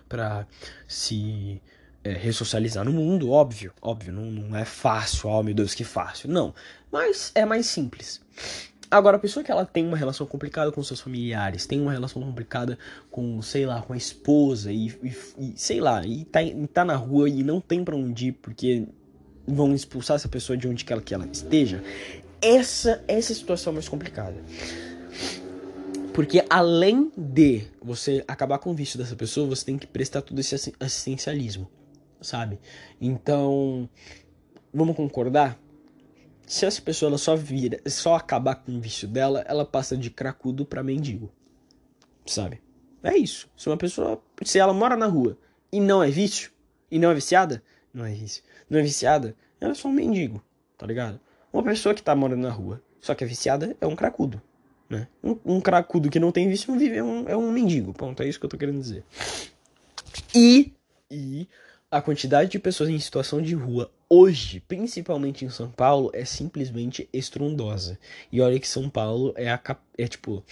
[0.07, 0.45] pra
[0.87, 1.59] se
[2.03, 6.29] é, ressocializar no mundo, óbvio, óbvio, não, não é fácil, oh meu Deus, que fácil,
[6.29, 6.53] não.
[6.91, 8.21] Mas é mais simples.
[8.93, 12.21] Agora, a pessoa que ela tem uma relação complicada com seus familiares, tem uma relação
[12.21, 12.77] complicada
[13.09, 16.85] com, sei lá, com a esposa e, e, e sei lá, e tá, e tá
[16.85, 18.87] na rua e não tem para onde ir porque
[19.47, 21.83] vão expulsar essa pessoa de onde quer que ela esteja,
[22.39, 24.37] essa, essa situação é mais complicada.
[26.13, 30.37] Porque além de você acabar com o vício dessa pessoa, você tem que prestar todo
[30.37, 31.67] esse assistencialismo,
[32.21, 32.59] sabe?
[33.01, 33.89] Então,
[34.71, 35.62] vamos concordar
[36.45, 40.65] se essa pessoa só vira, só acabar com o vício dela, ela passa de cracudo
[40.65, 41.31] para mendigo.
[42.25, 42.61] Sabe?
[43.01, 43.49] É isso.
[43.57, 45.37] Se uma pessoa, se ela mora na rua
[45.71, 46.51] e não é vício,
[46.89, 48.43] e não é viciada, não é vício.
[48.69, 50.43] Não é viciada, ela é só um mendigo,
[50.77, 51.19] tá ligado?
[51.51, 54.41] Uma pessoa que tá morando na rua, só que é viciada, é um cracudo.
[54.89, 55.07] Né?
[55.23, 57.93] Um, um cracudo que não tem vício não vive, é um, é um mendigo.
[57.93, 59.03] Ponto, é isso que eu tô querendo dizer.
[60.35, 60.71] E,
[61.09, 61.47] e
[61.93, 67.07] a quantidade de pessoas em situação de rua hoje, principalmente em São Paulo, é simplesmente
[67.13, 67.99] estrondosa.
[68.31, 69.61] E olha que São Paulo é a
[69.95, 70.43] é tipo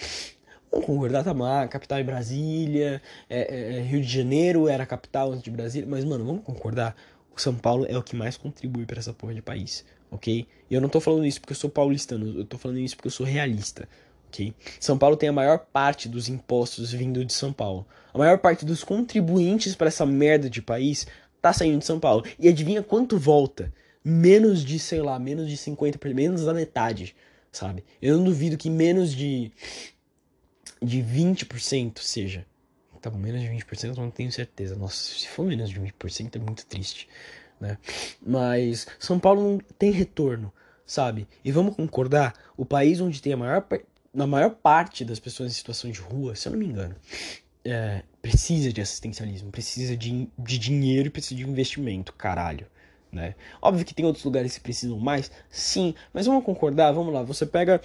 [0.72, 4.86] Vamos concordar, tá mal, capital é Brasília, é, é, é, Rio de Janeiro era a
[4.86, 6.96] capital antes de Brasília, mas mano, vamos concordar,
[7.36, 10.48] o São Paulo é o que mais contribui para essa porra de país, ok?
[10.70, 13.08] E eu não tô falando isso porque eu sou paulistano, eu tô falando isso porque
[13.08, 13.90] eu sou realista,
[14.30, 14.54] ok?
[14.80, 17.86] São Paulo tem a maior parte dos impostos vindo de São Paulo.
[18.14, 21.06] A maior parte dos contribuintes para essa merda de país
[21.42, 22.26] tá saindo de São Paulo.
[22.40, 23.74] E adivinha quanto volta?
[24.04, 27.16] Menos de, sei lá, menos de 50%, menos da metade,
[27.52, 27.84] sabe?
[28.02, 29.52] Eu não duvido que menos de
[30.82, 32.46] de 20% seja.
[33.02, 34.76] Tá bom, menos de 20% eu não tenho certeza.
[34.76, 37.08] Nossa, se for menos de 20% é muito triste,
[37.60, 37.78] né?
[38.22, 40.54] Mas São Paulo não tem retorno,
[40.86, 41.28] sabe?
[41.44, 43.68] E vamos concordar, o país onde tem a maior,
[44.16, 46.96] a maior parte das pessoas em situação de rua, se eu não me engano,
[47.64, 52.68] é, precisa de assistencialismo, precisa de, de dinheiro e precisa de investimento, caralho.
[53.12, 53.36] Né?
[53.62, 57.46] Óbvio que tem outros lugares que precisam mais, sim, mas vamos concordar, vamos lá, você
[57.46, 57.82] pega.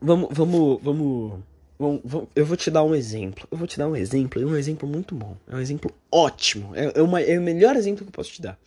[0.00, 1.40] Vamos, vamos, vamos,
[1.78, 3.46] vamos, vamos eu vou te dar um exemplo.
[3.50, 5.36] Eu vou te dar um exemplo, é um exemplo muito bom.
[5.48, 6.74] É um exemplo ótimo.
[6.74, 8.58] É, é, uma, é o melhor exemplo que eu posso te dar.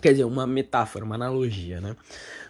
[0.00, 1.96] Quer dizer, uma metáfora, uma analogia, né?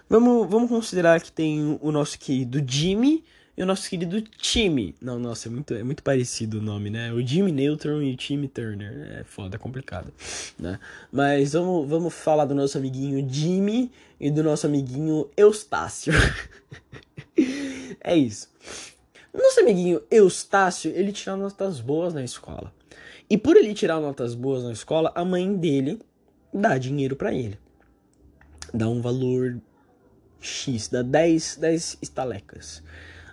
[0.09, 3.25] Vamos, vamos considerar que tem o nosso querido Jimmy
[3.59, 4.95] e o nosso querido time.
[5.03, 7.13] Não, nossa, é muito, é muito parecido o nome, né?
[7.13, 9.19] O Jimmy Neutron e o Timmy Turner.
[9.19, 10.13] É foda, é complicado,
[10.57, 10.79] né?
[11.11, 13.91] Mas vamos, vamos falar do nosso amiguinho Jimmy
[14.21, 16.13] e do nosso amiguinho Eustácio.
[18.01, 18.49] é isso.
[19.35, 22.73] Nosso amiguinho Eustácio, ele tira notas boas na escola.
[23.29, 25.99] E por ele tirar notas boas na escola, a mãe dele
[26.55, 27.59] dá dinheiro para ele.
[28.73, 29.61] Dá um valor
[30.41, 32.85] X, dá 10, 10 estalecas.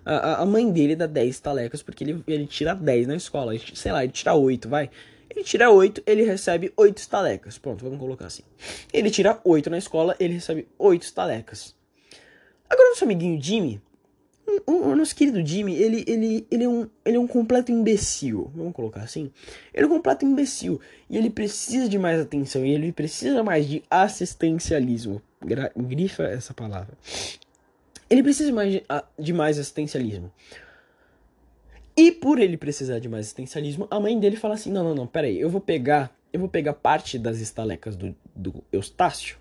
[0.05, 3.53] A, a mãe dele dá 10 talecas porque ele, ele tira 10 na escola.
[3.73, 4.89] Sei lá, ele tira 8, vai.
[5.29, 7.57] Ele tira 8, ele recebe 8 estalecas.
[7.57, 8.43] Pronto, vamos colocar assim.
[8.93, 11.75] Ele tira 8 na escola, ele recebe 8 estalecas.
[12.69, 13.81] Agora, nosso amiguinho Jimmy,
[14.65, 18.51] o, o, nosso querido Jimmy, ele, ele, ele, é um, ele é um completo imbecil.
[18.55, 19.31] Vamos colocar assim?
[19.73, 20.79] Ele é um completo imbecil.
[21.09, 22.65] E ele precisa de mais atenção.
[22.65, 25.21] E ele precisa mais de assistencialismo.
[25.43, 26.97] Gra grifa essa palavra.
[28.09, 28.81] Ele precisa de mais,
[29.17, 30.31] de mais assistencialismo.
[31.97, 35.07] E por ele precisar de mais assistencialismo, a mãe dele fala assim: não, não, não,
[35.07, 36.13] peraí, eu vou pegar.
[36.33, 39.37] Eu vou pegar parte das estalecas do, do Eustácio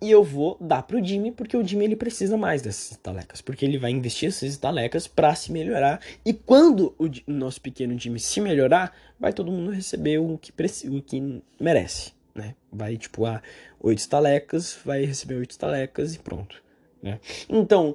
[0.00, 3.64] e eu vou dar pro Jimmy, porque o Jimmy ele precisa mais dessas estalecas, porque
[3.64, 6.00] ele vai investir essas estalecas para se melhorar.
[6.24, 10.52] E quando o nosso pequeno Jimmy se melhorar, vai todo mundo receber o que,
[10.88, 12.54] o que merece, né?
[12.70, 13.42] Vai tipo, ah,
[13.80, 16.62] oito estalecas, vai receber oito estalecas e pronto.
[17.02, 17.20] Né?
[17.48, 17.94] Então,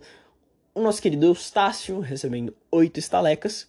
[0.74, 3.68] o nosso querido Eustácio, recebendo oito estalecas,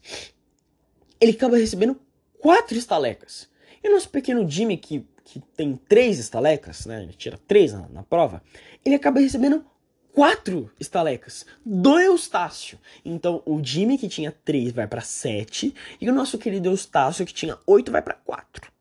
[1.21, 1.99] ele acaba recebendo
[2.41, 3.49] quatro estalecas.
[3.83, 7.03] E o nosso pequeno Jimmy, que, que tem três estalecas, né?
[7.03, 8.43] ele tira três na, na prova,
[8.85, 9.65] ele acaba recebendo
[10.15, 12.79] quatro estalecas do Eustácio.
[13.05, 17.35] Então, o Jimmy, que tinha três, vai para sete, e o nosso querido Eustácio, que
[17.35, 18.73] tinha oito, vai para quatro.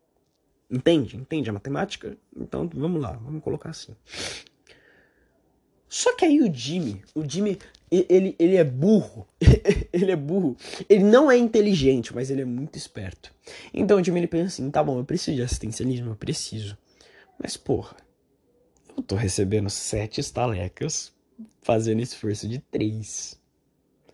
[0.70, 1.18] Entende?
[1.18, 2.18] Entende a matemática?
[2.36, 3.96] Então, vamos lá, vamos colocar assim.
[5.94, 7.60] Só que aí o Jimmy, o Jimmy,
[7.92, 9.28] ele, ele é burro.
[9.94, 10.58] ele é burro.
[10.90, 13.32] Ele não é inteligente, mas ele é muito esperto.
[13.72, 16.76] Então o Jimmy ele pensa assim: tá bom, eu preciso de assistencialismo, eu preciso.
[17.40, 17.96] Mas porra,
[18.98, 21.14] eu tô recebendo sete estalecas
[21.62, 23.40] fazendo esforço de três.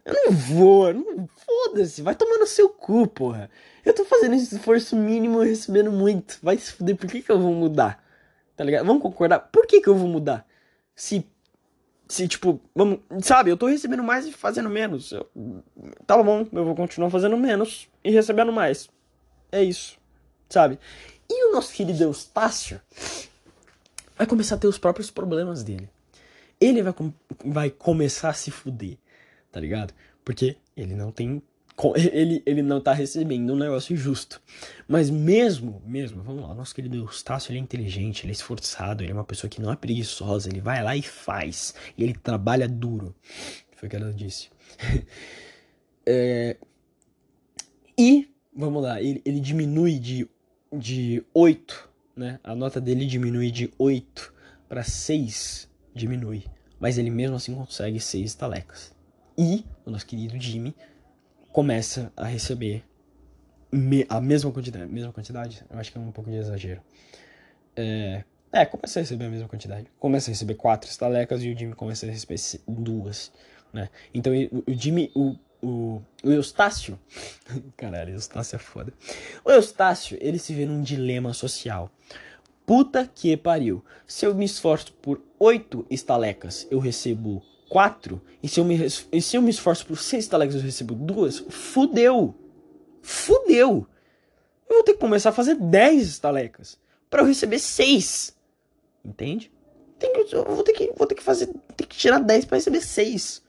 [0.03, 3.49] Eu não vou, não foda-se, vai tomar no seu cu, porra.
[3.85, 6.39] Eu tô fazendo esse esforço mínimo e recebendo muito.
[6.43, 8.03] Vai se fuder, por que, que eu vou mudar?
[8.57, 8.85] Tá ligado?
[8.85, 9.39] Vamos concordar?
[9.39, 10.45] Por que, que eu vou mudar?
[10.93, 11.25] Se
[12.09, 15.11] se, tipo, vamos, sabe, eu tô recebendo mais e fazendo menos.
[15.11, 15.29] Eu,
[16.07, 18.89] tá bom, eu vou continuar fazendo menos e recebendo mais.
[19.51, 19.95] É isso,
[20.49, 20.79] sabe?
[21.29, 22.81] E o nosso querido Eustácio
[24.17, 25.87] vai começar a ter os próprios problemas dele.
[26.59, 26.93] Ele vai,
[27.45, 28.97] vai começar a se fuder,
[29.51, 29.93] tá ligado?
[30.25, 31.43] Porque ele não tem
[31.95, 34.41] ele, ele não tá recebendo um negócio justo.
[34.87, 39.11] Mas mesmo, mesmo, vamos lá, nosso querido Eustácio, ele é inteligente, ele é esforçado, ele
[39.11, 41.73] é uma pessoa que não é preguiçosa, ele vai lá e faz.
[41.97, 43.15] E ele trabalha duro.
[43.75, 44.49] Foi o que ela disse.
[46.05, 46.57] é,
[47.97, 50.27] e, vamos lá, ele, ele diminui de,
[50.71, 52.39] de 8, né?
[52.43, 54.33] A nota dele diminui de 8
[54.67, 56.43] para 6, diminui.
[56.79, 58.93] Mas ele mesmo assim consegue 6 talecas.
[59.37, 60.75] E o nosso querido Jimmy
[61.51, 62.83] começa a receber
[63.71, 64.91] me, a mesma quantidade.
[64.91, 65.63] Mesma quantidade?
[65.69, 66.81] Eu acho que é um pouco de exagero.
[67.75, 69.87] É, é, começa a receber a mesma quantidade.
[69.99, 73.31] Começa a receber quatro estalecas e o Jimmy começa a receber duas.
[73.71, 73.89] Né?
[74.13, 76.99] Então o, Jimmy, o, o, o Eustácio.
[77.77, 78.93] Caralho, Eustácio é foda.
[79.45, 81.91] O Eustácio, ele se vê num dilema social.
[82.65, 83.83] Puta que pariu.
[84.05, 88.75] Se eu me esforço por oito estalecas, eu recebo 4, e se eu me,
[89.11, 92.35] e se eu me esforço por 6 estalecas eu recebo 2, fudeu.
[93.01, 93.87] Fudeu.
[94.67, 96.77] Eu vou ter que começar a fazer 10 estalecas
[97.09, 98.35] para eu receber 6.
[99.05, 99.51] Entende?
[99.97, 102.57] Tem que, eu vou ter que, vou ter que fazer, ter que tirar 10 para
[102.57, 103.41] receber 6.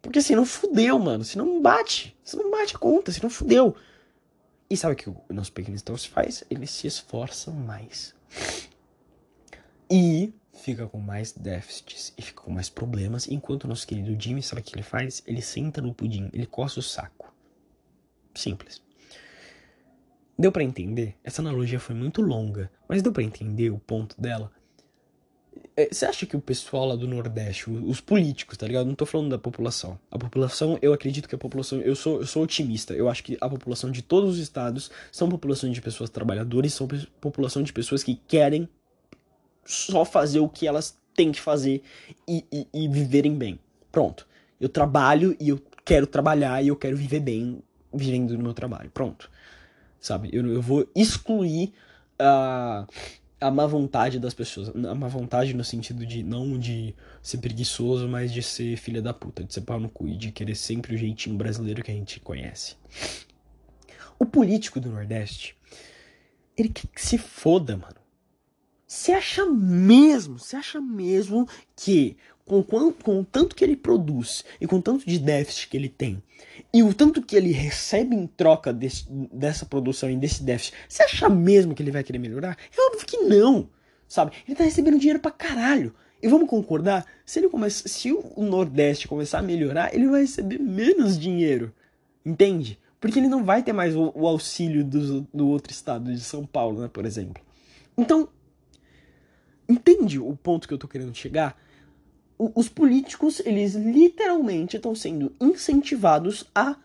[0.00, 1.24] Porque senão fudeu, mano.
[1.24, 2.16] Senão não bate.
[2.22, 3.74] Senão não bate a conta, senão fudeu.
[4.68, 6.44] E sabe o que o nosso pequeno se faz?
[6.50, 8.14] Ele se esforça mais.
[9.90, 14.42] E fica com mais déficits e fica com mais problemas, enquanto o nosso querido Jimmy,
[14.42, 15.22] sabe o que ele faz?
[15.26, 17.34] Ele senta no pudim, ele coça o saco.
[18.34, 18.82] Simples.
[20.38, 21.16] Deu para entender?
[21.22, 24.50] Essa analogia foi muito longa, mas deu para entender o ponto dela?
[25.76, 28.86] É, você acha que o pessoal lá do Nordeste, os políticos, tá ligado?
[28.86, 29.98] Não tô falando da população.
[30.10, 32.94] A população, eu acredito que a população, eu sou, eu sou otimista.
[32.94, 36.88] Eu acho que a população de todos os estados são populações de pessoas trabalhadoras, são
[37.20, 38.68] população de pessoas que querem
[39.64, 41.82] só fazer o que elas têm que fazer
[42.26, 43.58] e, e, e viverem bem.
[43.90, 44.26] Pronto.
[44.60, 48.90] Eu trabalho e eu quero trabalhar e eu quero viver bem vivendo no meu trabalho.
[48.90, 49.30] Pronto.
[50.00, 50.30] Sabe?
[50.32, 51.72] Eu, eu vou excluir
[52.18, 52.86] a,
[53.40, 54.68] a má vontade das pessoas.
[54.68, 59.12] A má vontade no sentido de não de ser preguiçoso, mas de ser filha da
[59.12, 61.94] puta, de ser pau no cu e de querer sempre o jeitinho brasileiro que a
[61.94, 62.76] gente conhece.
[64.18, 65.56] O político do Nordeste,
[66.56, 68.03] ele quer que se foda, mano.
[68.94, 74.68] Você acha mesmo, você acha mesmo que com, com o tanto que ele produz e
[74.68, 76.22] com o tanto de déficit que ele tem
[76.72, 81.02] e o tanto que ele recebe em troca desse, dessa produção e desse déficit, você
[81.02, 82.56] acha mesmo que ele vai querer melhorar?
[82.72, 83.68] É óbvio que não,
[84.06, 84.30] sabe?
[84.46, 85.92] Ele tá recebendo dinheiro pra caralho.
[86.22, 90.58] E vamos concordar, se ele começa, se o Nordeste começar a melhorar, ele vai receber
[90.58, 91.74] menos dinheiro.
[92.24, 92.78] Entende?
[93.00, 96.46] Porque ele não vai ter mais o, o auxílio do, do outro estado, de São
[96.46, 97.42] Paulo, né, por exemplo.
[97.98, 98.28] Então,
[99.68, 101.60] Entende o ponto que eu tô querendo chegar?
[102.36, 106.76] Os políticos, eles literalmente estão sendo incentivados a,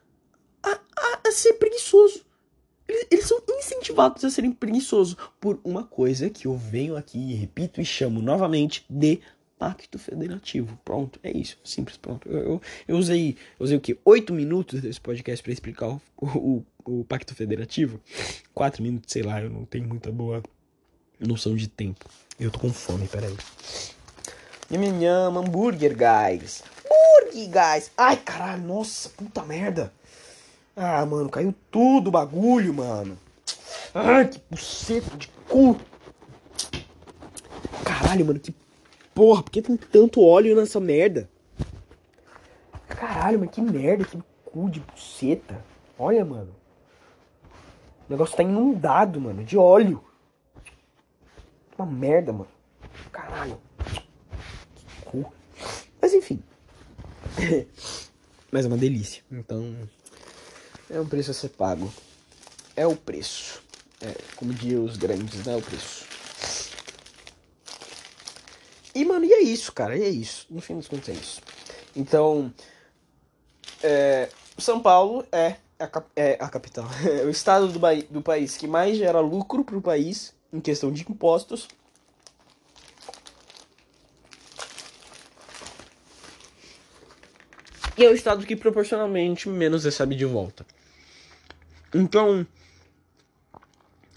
[0.61, 2.23] a, a, a ser preguiçoso.
[2.87, 7.35] Eles, eles, são incentivados a serem preguiçosos por uma coisa que eu venho aqui e
[7.35, 9.19] repito e chamo novamente de
[9.59, 10.79] pacto federativo.
[10.85, 11.57] Pronto, é isso.
[11.63, 12.27] Simples, pronto.
[12.29, 13.99] Eu, eu, eu usei, usei o que?
[14.05, 17.99] Oito minutos desse podcast para explicar o, o, o, pacto federativo?
[18.53, 20.41] Quatro minutos, sei lá, eu não tenho muita boa
[21.19, 22.05] noção de tempo.
[22.39, 23.35] Eu tô com fome, peraí.
[24.71, 26.63] Nham, nham, hambúrguer, guys.
[26.85, 27.91] Hambúrguer, guys.
[27.97, 29.91] Ai, caralho, nossa, puta merda.
[30.73, 33.17] Ah, mano, caiu tudo o bagulho, mano.
[33.93, 35.77] Ai, que buceta de cu.
[37.83, 38.55] Caralho, mano, que
[39.13, 41.29] porra, por que tem tanto óleo nessa merda?
[42.87, 45.61] Caralho, mas que merda, que cu de buceta.
[45.97, 46.55] Olha, mano.
[48.07, 50.01] O negócio tá inundado, mano, de óleo.
[51.79, 52.49] Uma merda, mano.
[53.09, 53.57] Caralho.
[54.75, 55.33] Que cu.
[56.01, 56.43] Mas enfim.
[58.51, 59.23] Mas é uma delícia.
[59.31, 59.73] Então.
[60.89, 61.89] É um preço a ser pago.
[62.75, 63.63] É o preço.
[64.01, 65.53] É, como diziam os grandes, né?
[65.53, 66.05] É o preço.
[68.93, 69.97] E, mano, e é isso, cara.
[69.97, 70.47] E é isso.
[70.49, 71.41] No fim dos contos é isso.
[71.95, 72.53] Então.
[73.81, 76.85] É, São Paulo é a, é a capital.
[77.07, 81.01] É o estado do, do país que mais gera lucro pro país em questão de
[81.01, 81.67] impostos.
[87.97, 90.65] E é o estado que proporcionalmente menos recebe de volta.
[91.93, 92.47] Então,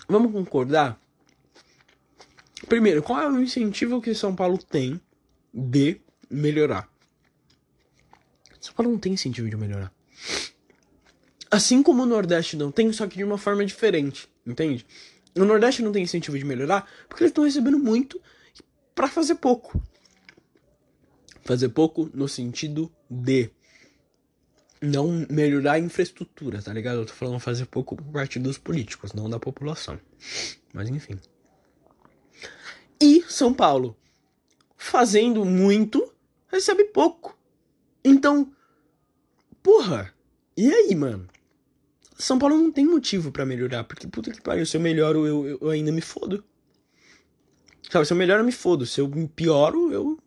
[0.08, 1.00] vamos concordar?
[2.68, 5.00] Primeiro, qual é o incentivo que São Paulo tem
[5.52, 6.88] de melhorar?
[8.60, 9.92] São Paulo não tem incentivo de melhorar.
[11.50, 14.86] Assim como o Nordeste não tem, só que de uma forma diferente, entende?
[15.36, 18.20] O Nordeste não tem incentivo de melhorar porque eles estão recebendo muito
[18.94, 19.80] para fazer pouco.
[21.44, 23.50] Fazer pouco no sentido de
[24.80, 26.98] não melhorar a infraestrutura, tá ligado?
[26.98, 29.98] Eu tô falando fazer pouco por parte dos políticos, não da população.
[30.72, 31.18] Mas enfim.
[33.00, 33.96] E São Paulo,
[34.76, 36.12] fazendo muito,
[36.48, 37.38] recebe pouco.
[38.04, 38.52] Então,
[39.62, 40.12] porra,
[40.56, 41.28] e aí, mano?
[42.22, 45.58] São Paulo não tem motivo para melhorar, porque puta que pariu, se eu melhoro, eu,
[45.60, 46.44] eu ainda me fodo.
[47.90, 48.86] Sabe, se eu melhoro, eu me fodo.
[48.86, 50.18] Se eu pioro, eu.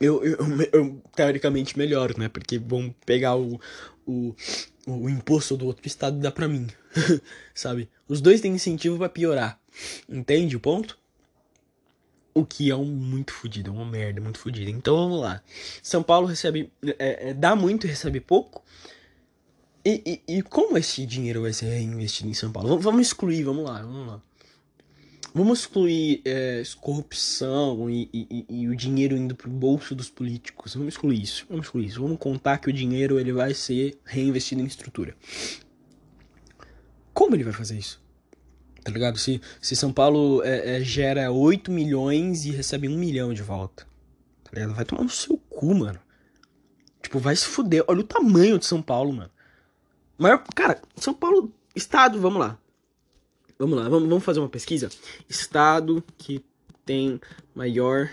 [0.00, 2.28] Eu, eu, eu, eu teoricamente melhoro, né?
[2.28, 3.60] Porque vão pegar o,
[4.04, 4.34] o,
[4.86, 6.66] o imposto do outro estado e dar pra mim.
[7.54, 7.88] Sabe?
[8.08, 9.60] Os dois têm incentivo para piorar.
[10.08, 10.98] Entende o ponto?
[12.34, 14.68] O que é um muito fodido, é uma merda, muito fodido.
[14.70, 15.42] Então vamos lá.
[15.80, 16.72] São Paulo recebe.
[16.98, 18.64] É, é, dá muito e recebe pouco.
[19.84, 22.78] E, e, e, como esse dinheiro vai ser reinvestido em São Paulo?
[22.78, 24.22] Vamos excluir, vamos lá, vamos lá.
[25.32, 30.74] Vamos excluir é, corrupção e, e, e, o dinheiro indo pro bolso dos políticos.
[30.74, 31.46] Vamos excluir isso.
[31.48, 32.02] Vamos excluir isso.
[32.02, 35.14] Vamos contar que o dinheiro ele vai ser reinvestido em estrutura.
[37.14, 38.02] Como ele vai fazer isso?
[38.82, 39.18] Tá ligado?
[39.18, 43.86] Se, se São Paulo é, é, gera 8 milhões e recebe 1 milhão de volta.
[44.42, 44.74] Tá ligado?
[44.74, 46.00] Vai tomar no seu cu, mano.
[47.00, 47.84] Tipo, vai se fuder.
[47.86, 49.30] Olha o tamanho de São Paulo, mano.
[50.20, 52.58] Maior, cara, São Paulo, estado, vamos lá.
[53.58, 54.90] Vamos lá, vamos, vamos fazer uma pesquisa.
[55.26, 56.44] Estado que
[56.84, 57.18] tem
[57.54, 58.10] maior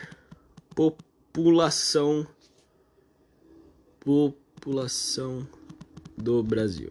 [0.74, 2.26] população
[4.00, 5.46] população
[6.18, 6.90] do Brasil.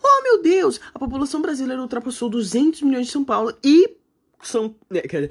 [0.00, 0.80] Oh, meu Deus!
[0.94, 3.97] A população brasileira ultrapassou 200 milhões de São Paulo e
[4.42, 4.74] são.
[4.90, 5.28] É, cara,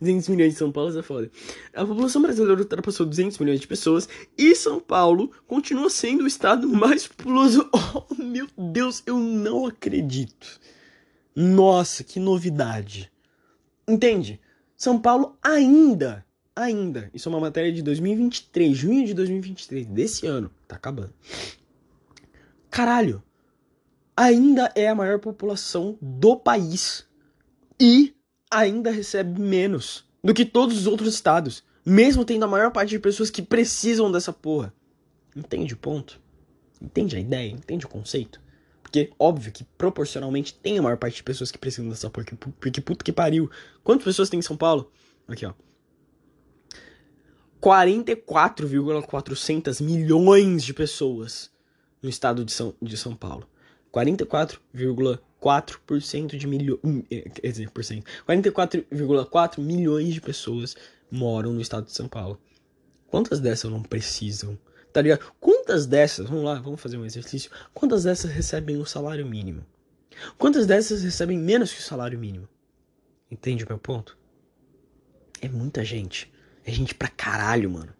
[0.00, 1.30] 200 milhões de São Paulo é foda.
[1.74, 6.68] A população brasileira ultrapassou 200 milhões de pessoas e São Paulo continua sendo o estado
[6.68, 7.68] mais populoso.
[7.96, 10.60] Oh, meu Deus, eu não acredito.
[11.34, 13.10] Nossa, que novidade.
[13.86, 14.40] Entende?
[14.76, 16.24] São Paulo ainda,
[16.54, 21.12] ainda, isso é uma matéria de 2023, junho de 2023, desse ano, tá acabando.
[22.70, 23.22] Caralho,
[24.16, 27.06] ainda é a maior população do país
[27.78, 28.13] e
[28.54, 32.98] ainda recebe menos do que todos os outros estados, mesmo tendo a maior parte de
[32.98, 34.72] pessoas que precisam dessa porra.
[35.36, 36.18] Entende o ponto?
[36.80, 37.50] Entende a ideia?
[37.50, 38.40] Entende o conceito?
[38.82, 42.26] Porque, óbvio que proporcionalmente tem a maior parte de pessoas que precisam dessa porra.
[42.26, 43.50] Porque, porque puta que pariu.
[43.82, 44.92] Quantas pessoas tem em São Paulo?
[45.26, 45.52] Aqui, ó.
[47.60, 51.50] 44,400 milhões de pessoas
[52.02, 53.48] no estado de São, de São Paulo.
[53.92, 55.18] 44,4%
[56.38, 56.80] de milhões.
[56.82, 58.06] Hum, é, por cento.
[58.26, 60.76] 44,4 milhões de pessoas
[61.10, 62.40] moram no estado de São Paulo.
[63.08, 64.58] Quantas dessas não precisam?
[64.92, 65.32] Tá ligado?
[65.40, 67.50] Quantas dessas, vamos lá, vamos fazer um exercício.
[67.72, 69.64] Quantas dessas recebem o salário mínimo?
[70.38, 72.48] Quantas dessas recebem menos que o salário mínimo?
[73.30, 74.16] Entende o meu ponto?
[75.40, 76.32] É muita gente.
[76.64, 77.92] É gente pra caralho, mano.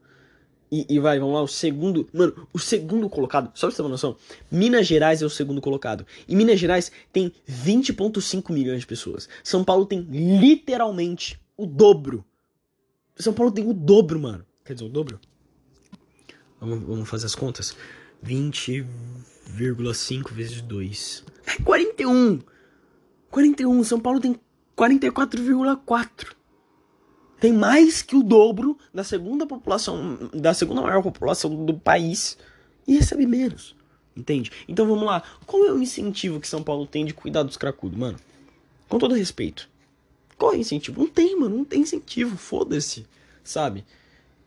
[0.71, 2.09] E, e, vai, vamos lá, o segundo.
[2.12, 4.17] Mano, o segundo colocado, só pra você ter uma noção,
[4.51, 6.07] Minas Gerais é o segundo colocado.
[6.27, 9.29] E Minas Gerais tem 20,5 milhões de pessoas.
[9.43, 12.25] São Paulo tem literalmente o dobro.
[13.17, 14.45] São Paulo tem o dobro, mano.
[14.65, 15.21] Quer dizer, o dobro?
[16.61, 17.77] Vamos, vamos fazer as contas.
[18.25, 21.25] 20,5 vezes 2.
[21.47, 22.41] É 41!
[23.31, 23.85] 41.
[23.85, 24.37] São Paulo tem
[24.77, 26.35] 44,4
[27.45, 32.38] tem mais que o dobro da segunda população, da segunda maior população do país
[32.88, 33.76] e recebe menos.
[34.16, 34.51] Entende?
[34.66, 35.22] Então vamos lá.
[35.45, 38.18] Qual é o incentivo que São Paulo tem de cuidar dos cracudos, mano?
[38.88, 39.68] Com todo respeito.
[40.38, 41.03] Qual é o incentivo?
[41.03, 41.59] Não tem, mano.
[41.59, 42.34] Não tem incentivo.
[42.38, 43.05] Foda-se.
[43.42, 43.84] Sabe?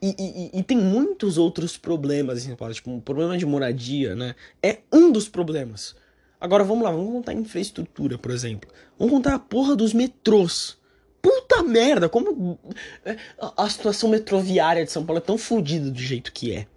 [0.01, 2.73] E, e, e, tem muitos outros problemas em São Paulo.
[2.73, 4.33] Tipo, o um problema de moradia, né?
[4.63, 5.95] É um dos problemas.
[6.41, 6.89] Agora vamos lá.
[6.89, 8.67] Vamos contar infraestrutura, por exemplo.
[8.97, 10.79] Vamos contar a porra dos metrôs.
[11.27, 12.57] Puta merda, como
[13.03, 13.17] é,
[13.57, 16.67] a situação metroviária de São Paulo é tão fodida do jeito que é.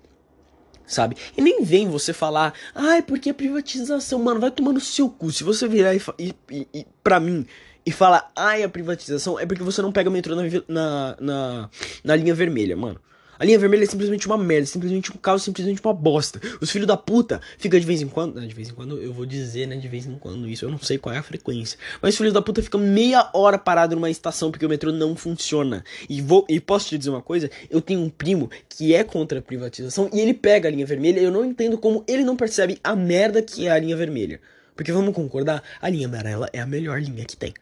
[0.85, 1.17] Sabe?
[1.37, 5.31] E nem vem você falar, ai, porque a privatização, mano, vai tomar no seu cu.
[5.31, 6.35] Se você virar e, e,
[6.75, 7.47] e pra mim
[7.87, 11.71] e falar, ai, a privatização, é porque você não pega o metrô na, na, na,
[12.03, 13.01] na linha vermelha, mano.
[13.41, 16.39] A linha vermelha é simplesmente uma merda, simplesmente um caos, simplesmente uma bosta.
[16.61, 18.39] Os filhos da puta ficam de vez em quando.
[18.39, 19.77] De vez em quando eu vou dizer, né?
[19.77, 21.79] De vez em quando isso, eu não sei qual é a frequência.
[22.03, 25.17] Mas os filhos da puta ficam meia hora parado numa estação porque o metrô não
[25.17, 25.83] funciona.
[26.07, 29.39] E, vou, e posso te dizer uma coisa: eu tenho um primo que é contra
[29.39, 31.19] a privatização e ele pega a linha vermelha.
[31.19, 34.39] Eu não entendo como ele não percebe a merda que é a linha vermelha.
[34.77, 37.55] Porque vamos concordar, a linha amarela é a melhor linha que tem.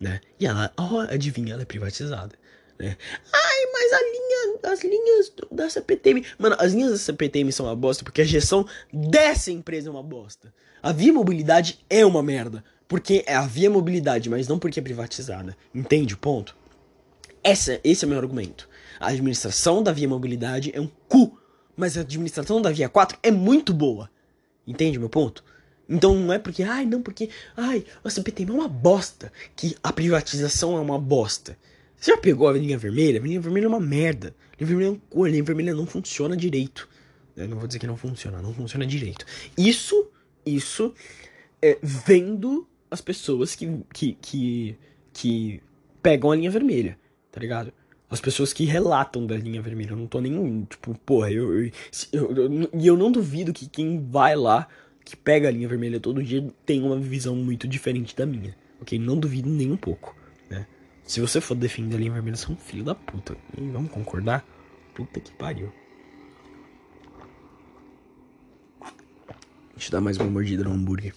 [0.00, 0.20] Né?
[0.38, 2.36] E ela, oh, adivinha, ela é privatizada.
[2.78, 2.96] Né?
[3.32, 6.24] Ai, mas a linha, as linhas da CPTM.
[6.38, 10.02] Mano, as linhas da CPTM são uma bosta porque a gestão dessa empresa é uma
[10.02, 10.52] bosta.
[10.82, 12.62] A Via Mobilidade é uma merda.
[12.88, 15.56] Porque é a Via Mobilidade, mas não porque é privatizada.
[15.74, 16.56] Entende o ponto?
[17.42, 18.68] Essa, esse é o meu argumento.
[19.00, 21.36] A administração da Via Mobilidade é um cu.
[21.76, 24.08] Mas a administração da Via 4 é muito boa.
[24.66, 25.44] Entende o meu ponto?
[25.88, 29.92] Então não é porque, ai, não, porque, ai, a CPTM é uma bosta, que a
[29.92, 31.56] privatização é uma bosta.
[31.98, 33.20] Você já pegou a linha vermelha?
[33.20, 34.34] A linha vermelha é uma merda.
[34.52, 36.88] A linha vermelha é uma cor, a linha vermelha não funciona direito.
[37.36, 39.24] Eu não vou dizer que não funciona, não funciona direito.
[39.56, 40.08] Isso,
[40.44, 40.94] isso,
[41.60, 44.76] é, vendo as pessoas que, que, que,
[45.12, 45.62] que
[46.02, 46.98] pegam a linha vermelha,
[47.30, 47.72] tá ligado?
[48.08, 49.90] As pessoas que relatam da linha vermelha.
[49.90, 51.64] Eu não tô nem, tipo, porra, eu.
[51.64, 51.72] E
[52.12, 54.68] eu, eu, eu, eu, não duvido que quem vai lá,
[55.04, 58.54] que pega a linha vermelha todo dia, tem uma visão muito diferente da minha.
[58.80, 58.98] Ok?
[58.98, 60.14] Não duvido nem um pouco.
[61.06, 63.36] Se você for defender a linha vermelha, você é um filho da puta.
[63.56, 64.44] E vamos concordar?
[64.92, 65.72] Puta que pariu.
[69.72, 71.14] Deixa eu dar mais uma mordida no hambúrguer.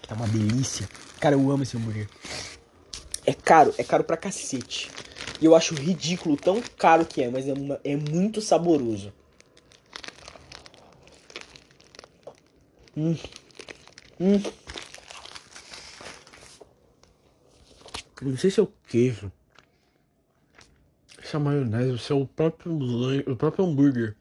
[0.00, 0.88] Que tá uma delícia.
[1.20, 2.08] Cara, eu amo esse hambúrguer.
[3.26, 4.90] É caro, é caro pra cacete.
[5.40, 9.12] E eu acho ridículo tão caro que é, mas é, uma, é muito saboroso.
[12.96, 13.16] Hum.
[14.18, 14.40] Hum.
[18.22, 19.30] Não sei se é o queijo.
[21.22, 22.72] Se é a maionese, se é o próprio,
[23.26, 24.16] o próprio hambúrguer.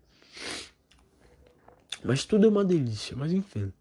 [2.04, 3.16] Mas tudo é uma delícia.
[3.16, 3.72] Mas enfim.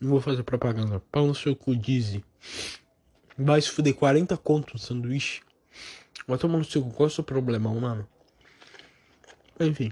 [0.00, 1.00] Não vou fazer propaganda.
[1.12, 2.24] Pau no seu cu, Dizzy.
[3.38, 5.42] Vai se fuder 40 conto no sanduíche.
[6.26, 6.90] Vai tomar no seu cu.
[6.90, 8.06] Qual é o seu problema, mano?
[9.58, 9.90] Enfim.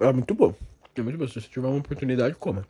[0.00, 0.54] É muito bom.
[0.94, 1.28] É muito bom.
[1.28, 2.66] Se você tiver uma oportunidade, coma.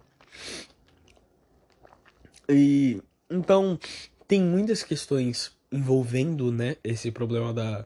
[2.49, 3.03] E.
[3.31, 3.79] Então
[4.27, 7.85] tem muitas questões envolvendo, né, esse problema da,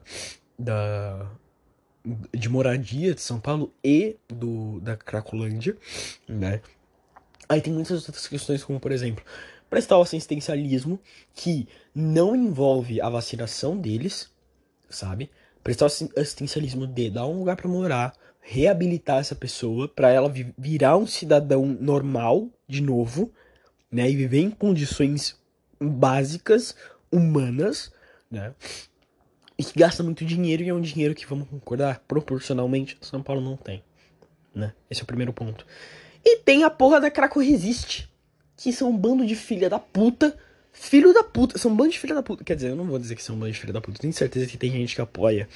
[0.57, 1.31] da
[2.33, 5.75] de moradia de São Paulo e do da Cracolândia,
[6.27, 6.61] né?
[7.47, 9.23] Aí tem muitas outras questões, como por exemplo,
[9.69, 10.99] prestar o assistencialismo
[11.33, 14.29] que não envolve a vacinação deles,
[14.89, 15.29] sabe?
[15.63, 20.97] Prestar o assistencialismo de dar um lugar para morar, reabilitar essa pessoa para ela virar
[20.97, 23.31] um cidadão normal de novo,
[23.91, 24.09] né?
[24.09, 25.37] E viver em condições
[25.79, 26.75] básicas,
[27.11, 27.91] humanas,
[28.29, 28.53] né?
[29.57, 33.41] E que gasta muito dinheiro e é um dinheiro que, vamos concordar, proporcionalmente, São Paulo
[33.41, 33.83] não tem,
[34.53, 34.73] né?
[34.89, 35.65] Esse é o primeiro ponto.
[36.23, 38.09] E tem a porra da Craco Resiste,
[38.55, 40.37] que são um bando de filha da puta.
[40.71, 42.43] Filho da puta, são um bando de filha da puta.
[42.43, 44.13] Quer dizer, eu não vou dizer que são um bando de filha da puta, tenho
[44.13, 45.47] certeza que tem gente que apoia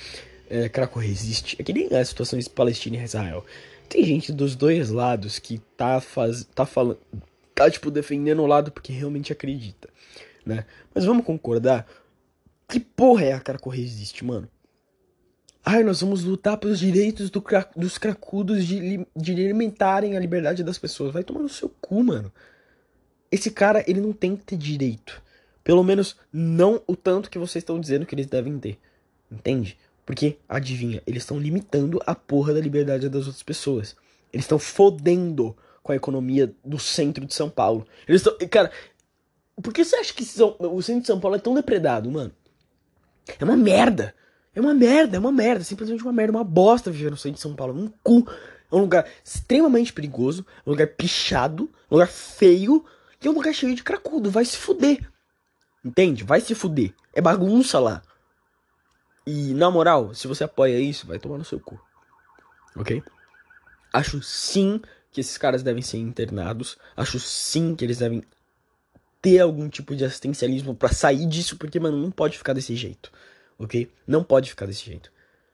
[0.49, 1.55] é, Craco Resiste.
[1.59, 3.45] É que nem a situação de Palestina e Israel.
[3.87, 6.99] Tem gente dos dois lados que tá, faz, tá falando.
[7.55, 9.89] Tá, tipo, defendendo o lado porque realmente acredita,
[10.45, 10.65] né?
[10.93, 11.85] Mas vamos concordar.
[12.67, 14.47] Que porra é a Craco Resiste, mano?
[15.65, 20.63] Ai, nós vamos lutar pelos direitos do cra dos cracudos de, de alimentarem a liberdade
[20.63, 21.13] das pessoas.
[21.13, 22.31] Vai tomar no seu cu, mano.
[23.31, 25.21] Esse cara, ele não tem que ter direito.
[25.63, 28.77] Pelo menos não o tanto que vocês estão dizendo que eles devem ter.
[29.31, 29.77] Entende?
[30.05, 33.95] Porque, adivinha, eles estão limitando a porra da liberdade das outras pessoas.
[34.33, 37.85] Eles estão fodendo com a economia do centro de São Paulo.
[38.07, 38.35] Eles estão.
[38.47, 38.71] Cara,
[39.61, 42.31] por que você acha que São, o centro de São Paulo é tão depredado, mano?
[43.37, 44.15] É uma merda.
[44.55, 45.63] É uma merda, é uma merda.
[45.63, 47.77] Simplesmente uma merda, uma bosta viver no centro de São Paulo.
[47.77, 48.25] Um cu.
[48.71, 50.45] É um lugar extremamente perigoso.
[50.65, 51.69] Um lugar pichado.
[51.91, 52.85] Um lugar feio.
[53.21, 54.31] E é um lugar cheio de cracudo.
[54.31, 55.09] Vai se fuder.
[55.83, 56.23] Entende?
[56.23, 56.93] Vai se fuder.
[57.13, 58.01] É bagunça lá.
[59.25, 61.79] E, na moral, se você apoia isso, vai tomar no seu cu.
[62.75, 63.01] Ok?
[63.91, 64.81] Acho sim
[65.13, 66.77] que esses caras devem ser internados.
[66.97, 68.23] Acho sim que eles devem
[69.21, 73.11] ter algum tipo de assistencialismo para sair disso, porque, mano, não pode ficar desse jeito.
[73.57, 73.89] Ok?
[74.05, 75.11] Não pode ficar desse jeito.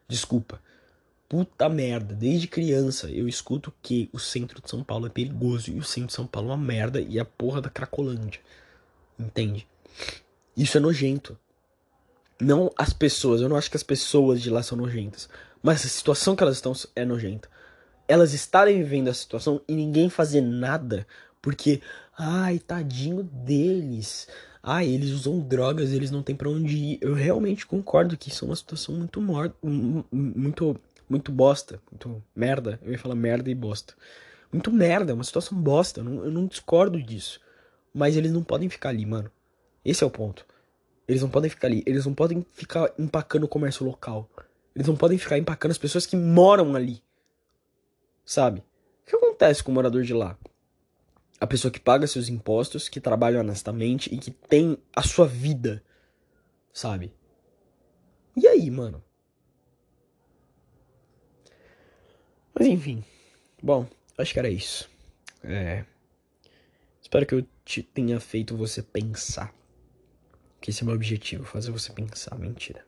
[0.07, 0.59] Desculpa.
[1.27, 5.77] Puta merda, desde criança eu escuto que o centro de São Paulo é perigoso e
[5.77, 8.41] o centro de São Paulo é uma merda e a porra da Cracolândia.
[9.19, 9.67] Entende?
[10.57, 11.37] Isso é nojento.
[12.41, 15.29] Não as pessoas, eu não acho que as pessoas de lá são nojentas,
[15.61, 17.47] mas a situação que elas estão é nojenta.
[18.09, 21.07] Elas estarem vivendo a situação e ninguém fazer nada
[21.41, 21.81] porque,
[22.17, 24.27] ai, tadinho deles.
[24.61, 26.99] Ai, eles usam drogas, eles não têm para onde ir.
[27.01, 30.75] Eu realmente concordo que isso é uma situação muito morta, muito
[31.09, 32.79] muito bosta, muito merda.
[32.83, 33.95] Eu ia falar merda e bosta.
[34.51, 37.39] Muito merda, é uma situação bosta, eu não, eu não discordo disso.
[37.93, 39.31] Mas eles não podem ficar ali, mano.
[39.83, 40.45] Esse é o ponto.
[41.07, 41.83] Eles não podem ficar ali.
[41.87, 44.29] Eles não podem ficar empacando o comércio local.
[44.75, 47.01] Eles não podem ficar empacando as pessoas que moram ali.
[48.29, 48.59] Sabe?
[48.59, 50.37] O que acontece com o morador de lá?
[51.41, 55.83] A pessoa que paga seus impostos, que trabalha honestamente e que tem a sua vida.
[56.71, 57.11] Sabe?
[58.37, 59.03] E aí, mano?
[62.53, 63.03] Mas enfim.
[63.63, 64.87] Bom, acho que era isso.
[65.43, 65.83] É.
[67.01, 69.51] Espero que eu te tenha feito você pensar.
[70.61, 72.37] Que esse é o meu objetivo, fazer você pensar.
[72.37, 72.85] Mentira.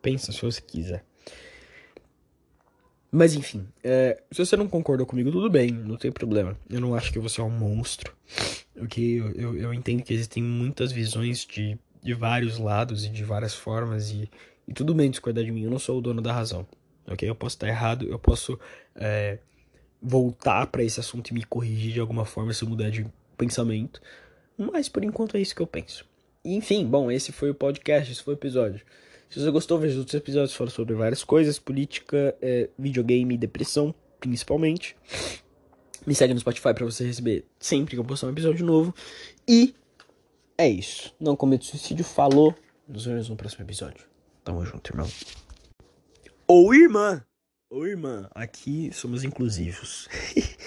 [0.00, 1.04] Pensa se você quiser.
[3.12, 6.56] Mas enfim, é, se você não concordou comigo, tudo bem, não tem problema.
[6.68, 8.14] Eu não acho que você é um monstro.
[8.80, 9.20] Ok?
[9.20, 13.54] Eu, eu, eu entendo que existem muitas visões de, de vários lados e de várias
[13.54, 14.10] formas.
[14.12, 14.30] E,
[14.66, 16.66] e tudo bem discordar de mim, eu não sou o dono da razão.
[17.08, 17.28] Ok?
[17.28, 18.58] Eu posso estar errado, eu posso
[18.94, 19.38] é,
[20.00, 23.04] voltar para esse assunto e me corrigir de alguma forma se eu mudar de
[23.36, 24.00] pensamento.
[24.56, 26.08] Mas por enquanto é isso que eu penso.
[26.44, 28.82] Enfim, bom, esse foi o podcast, esse foi o episódio.
[29.30, 33.94] Se você gostou, veja os outros episódios falam sobre várias coisas, política, é, videogame, depressão,
[34.18, 34.96] principalmente.
[36.04, 38.92] Me segue no Spotify para você receber sempre que eu postar um episódio novo.
[39.46, 39.72] E
[40.58, 41.14] é isso.
[41.20, 42.04] Não cometa suicídio.
[42.04, 42.54] Falou.
[42.88, 44.04] Nos vemos no próximo episódio.
[44.42, 45.08] Tamo junto, irmão.
[46.48, 47.24] Ou irmã.
[47.70, 48.28] Ou irmã.
[48.34, 50.08] Aqui somos inclusivos.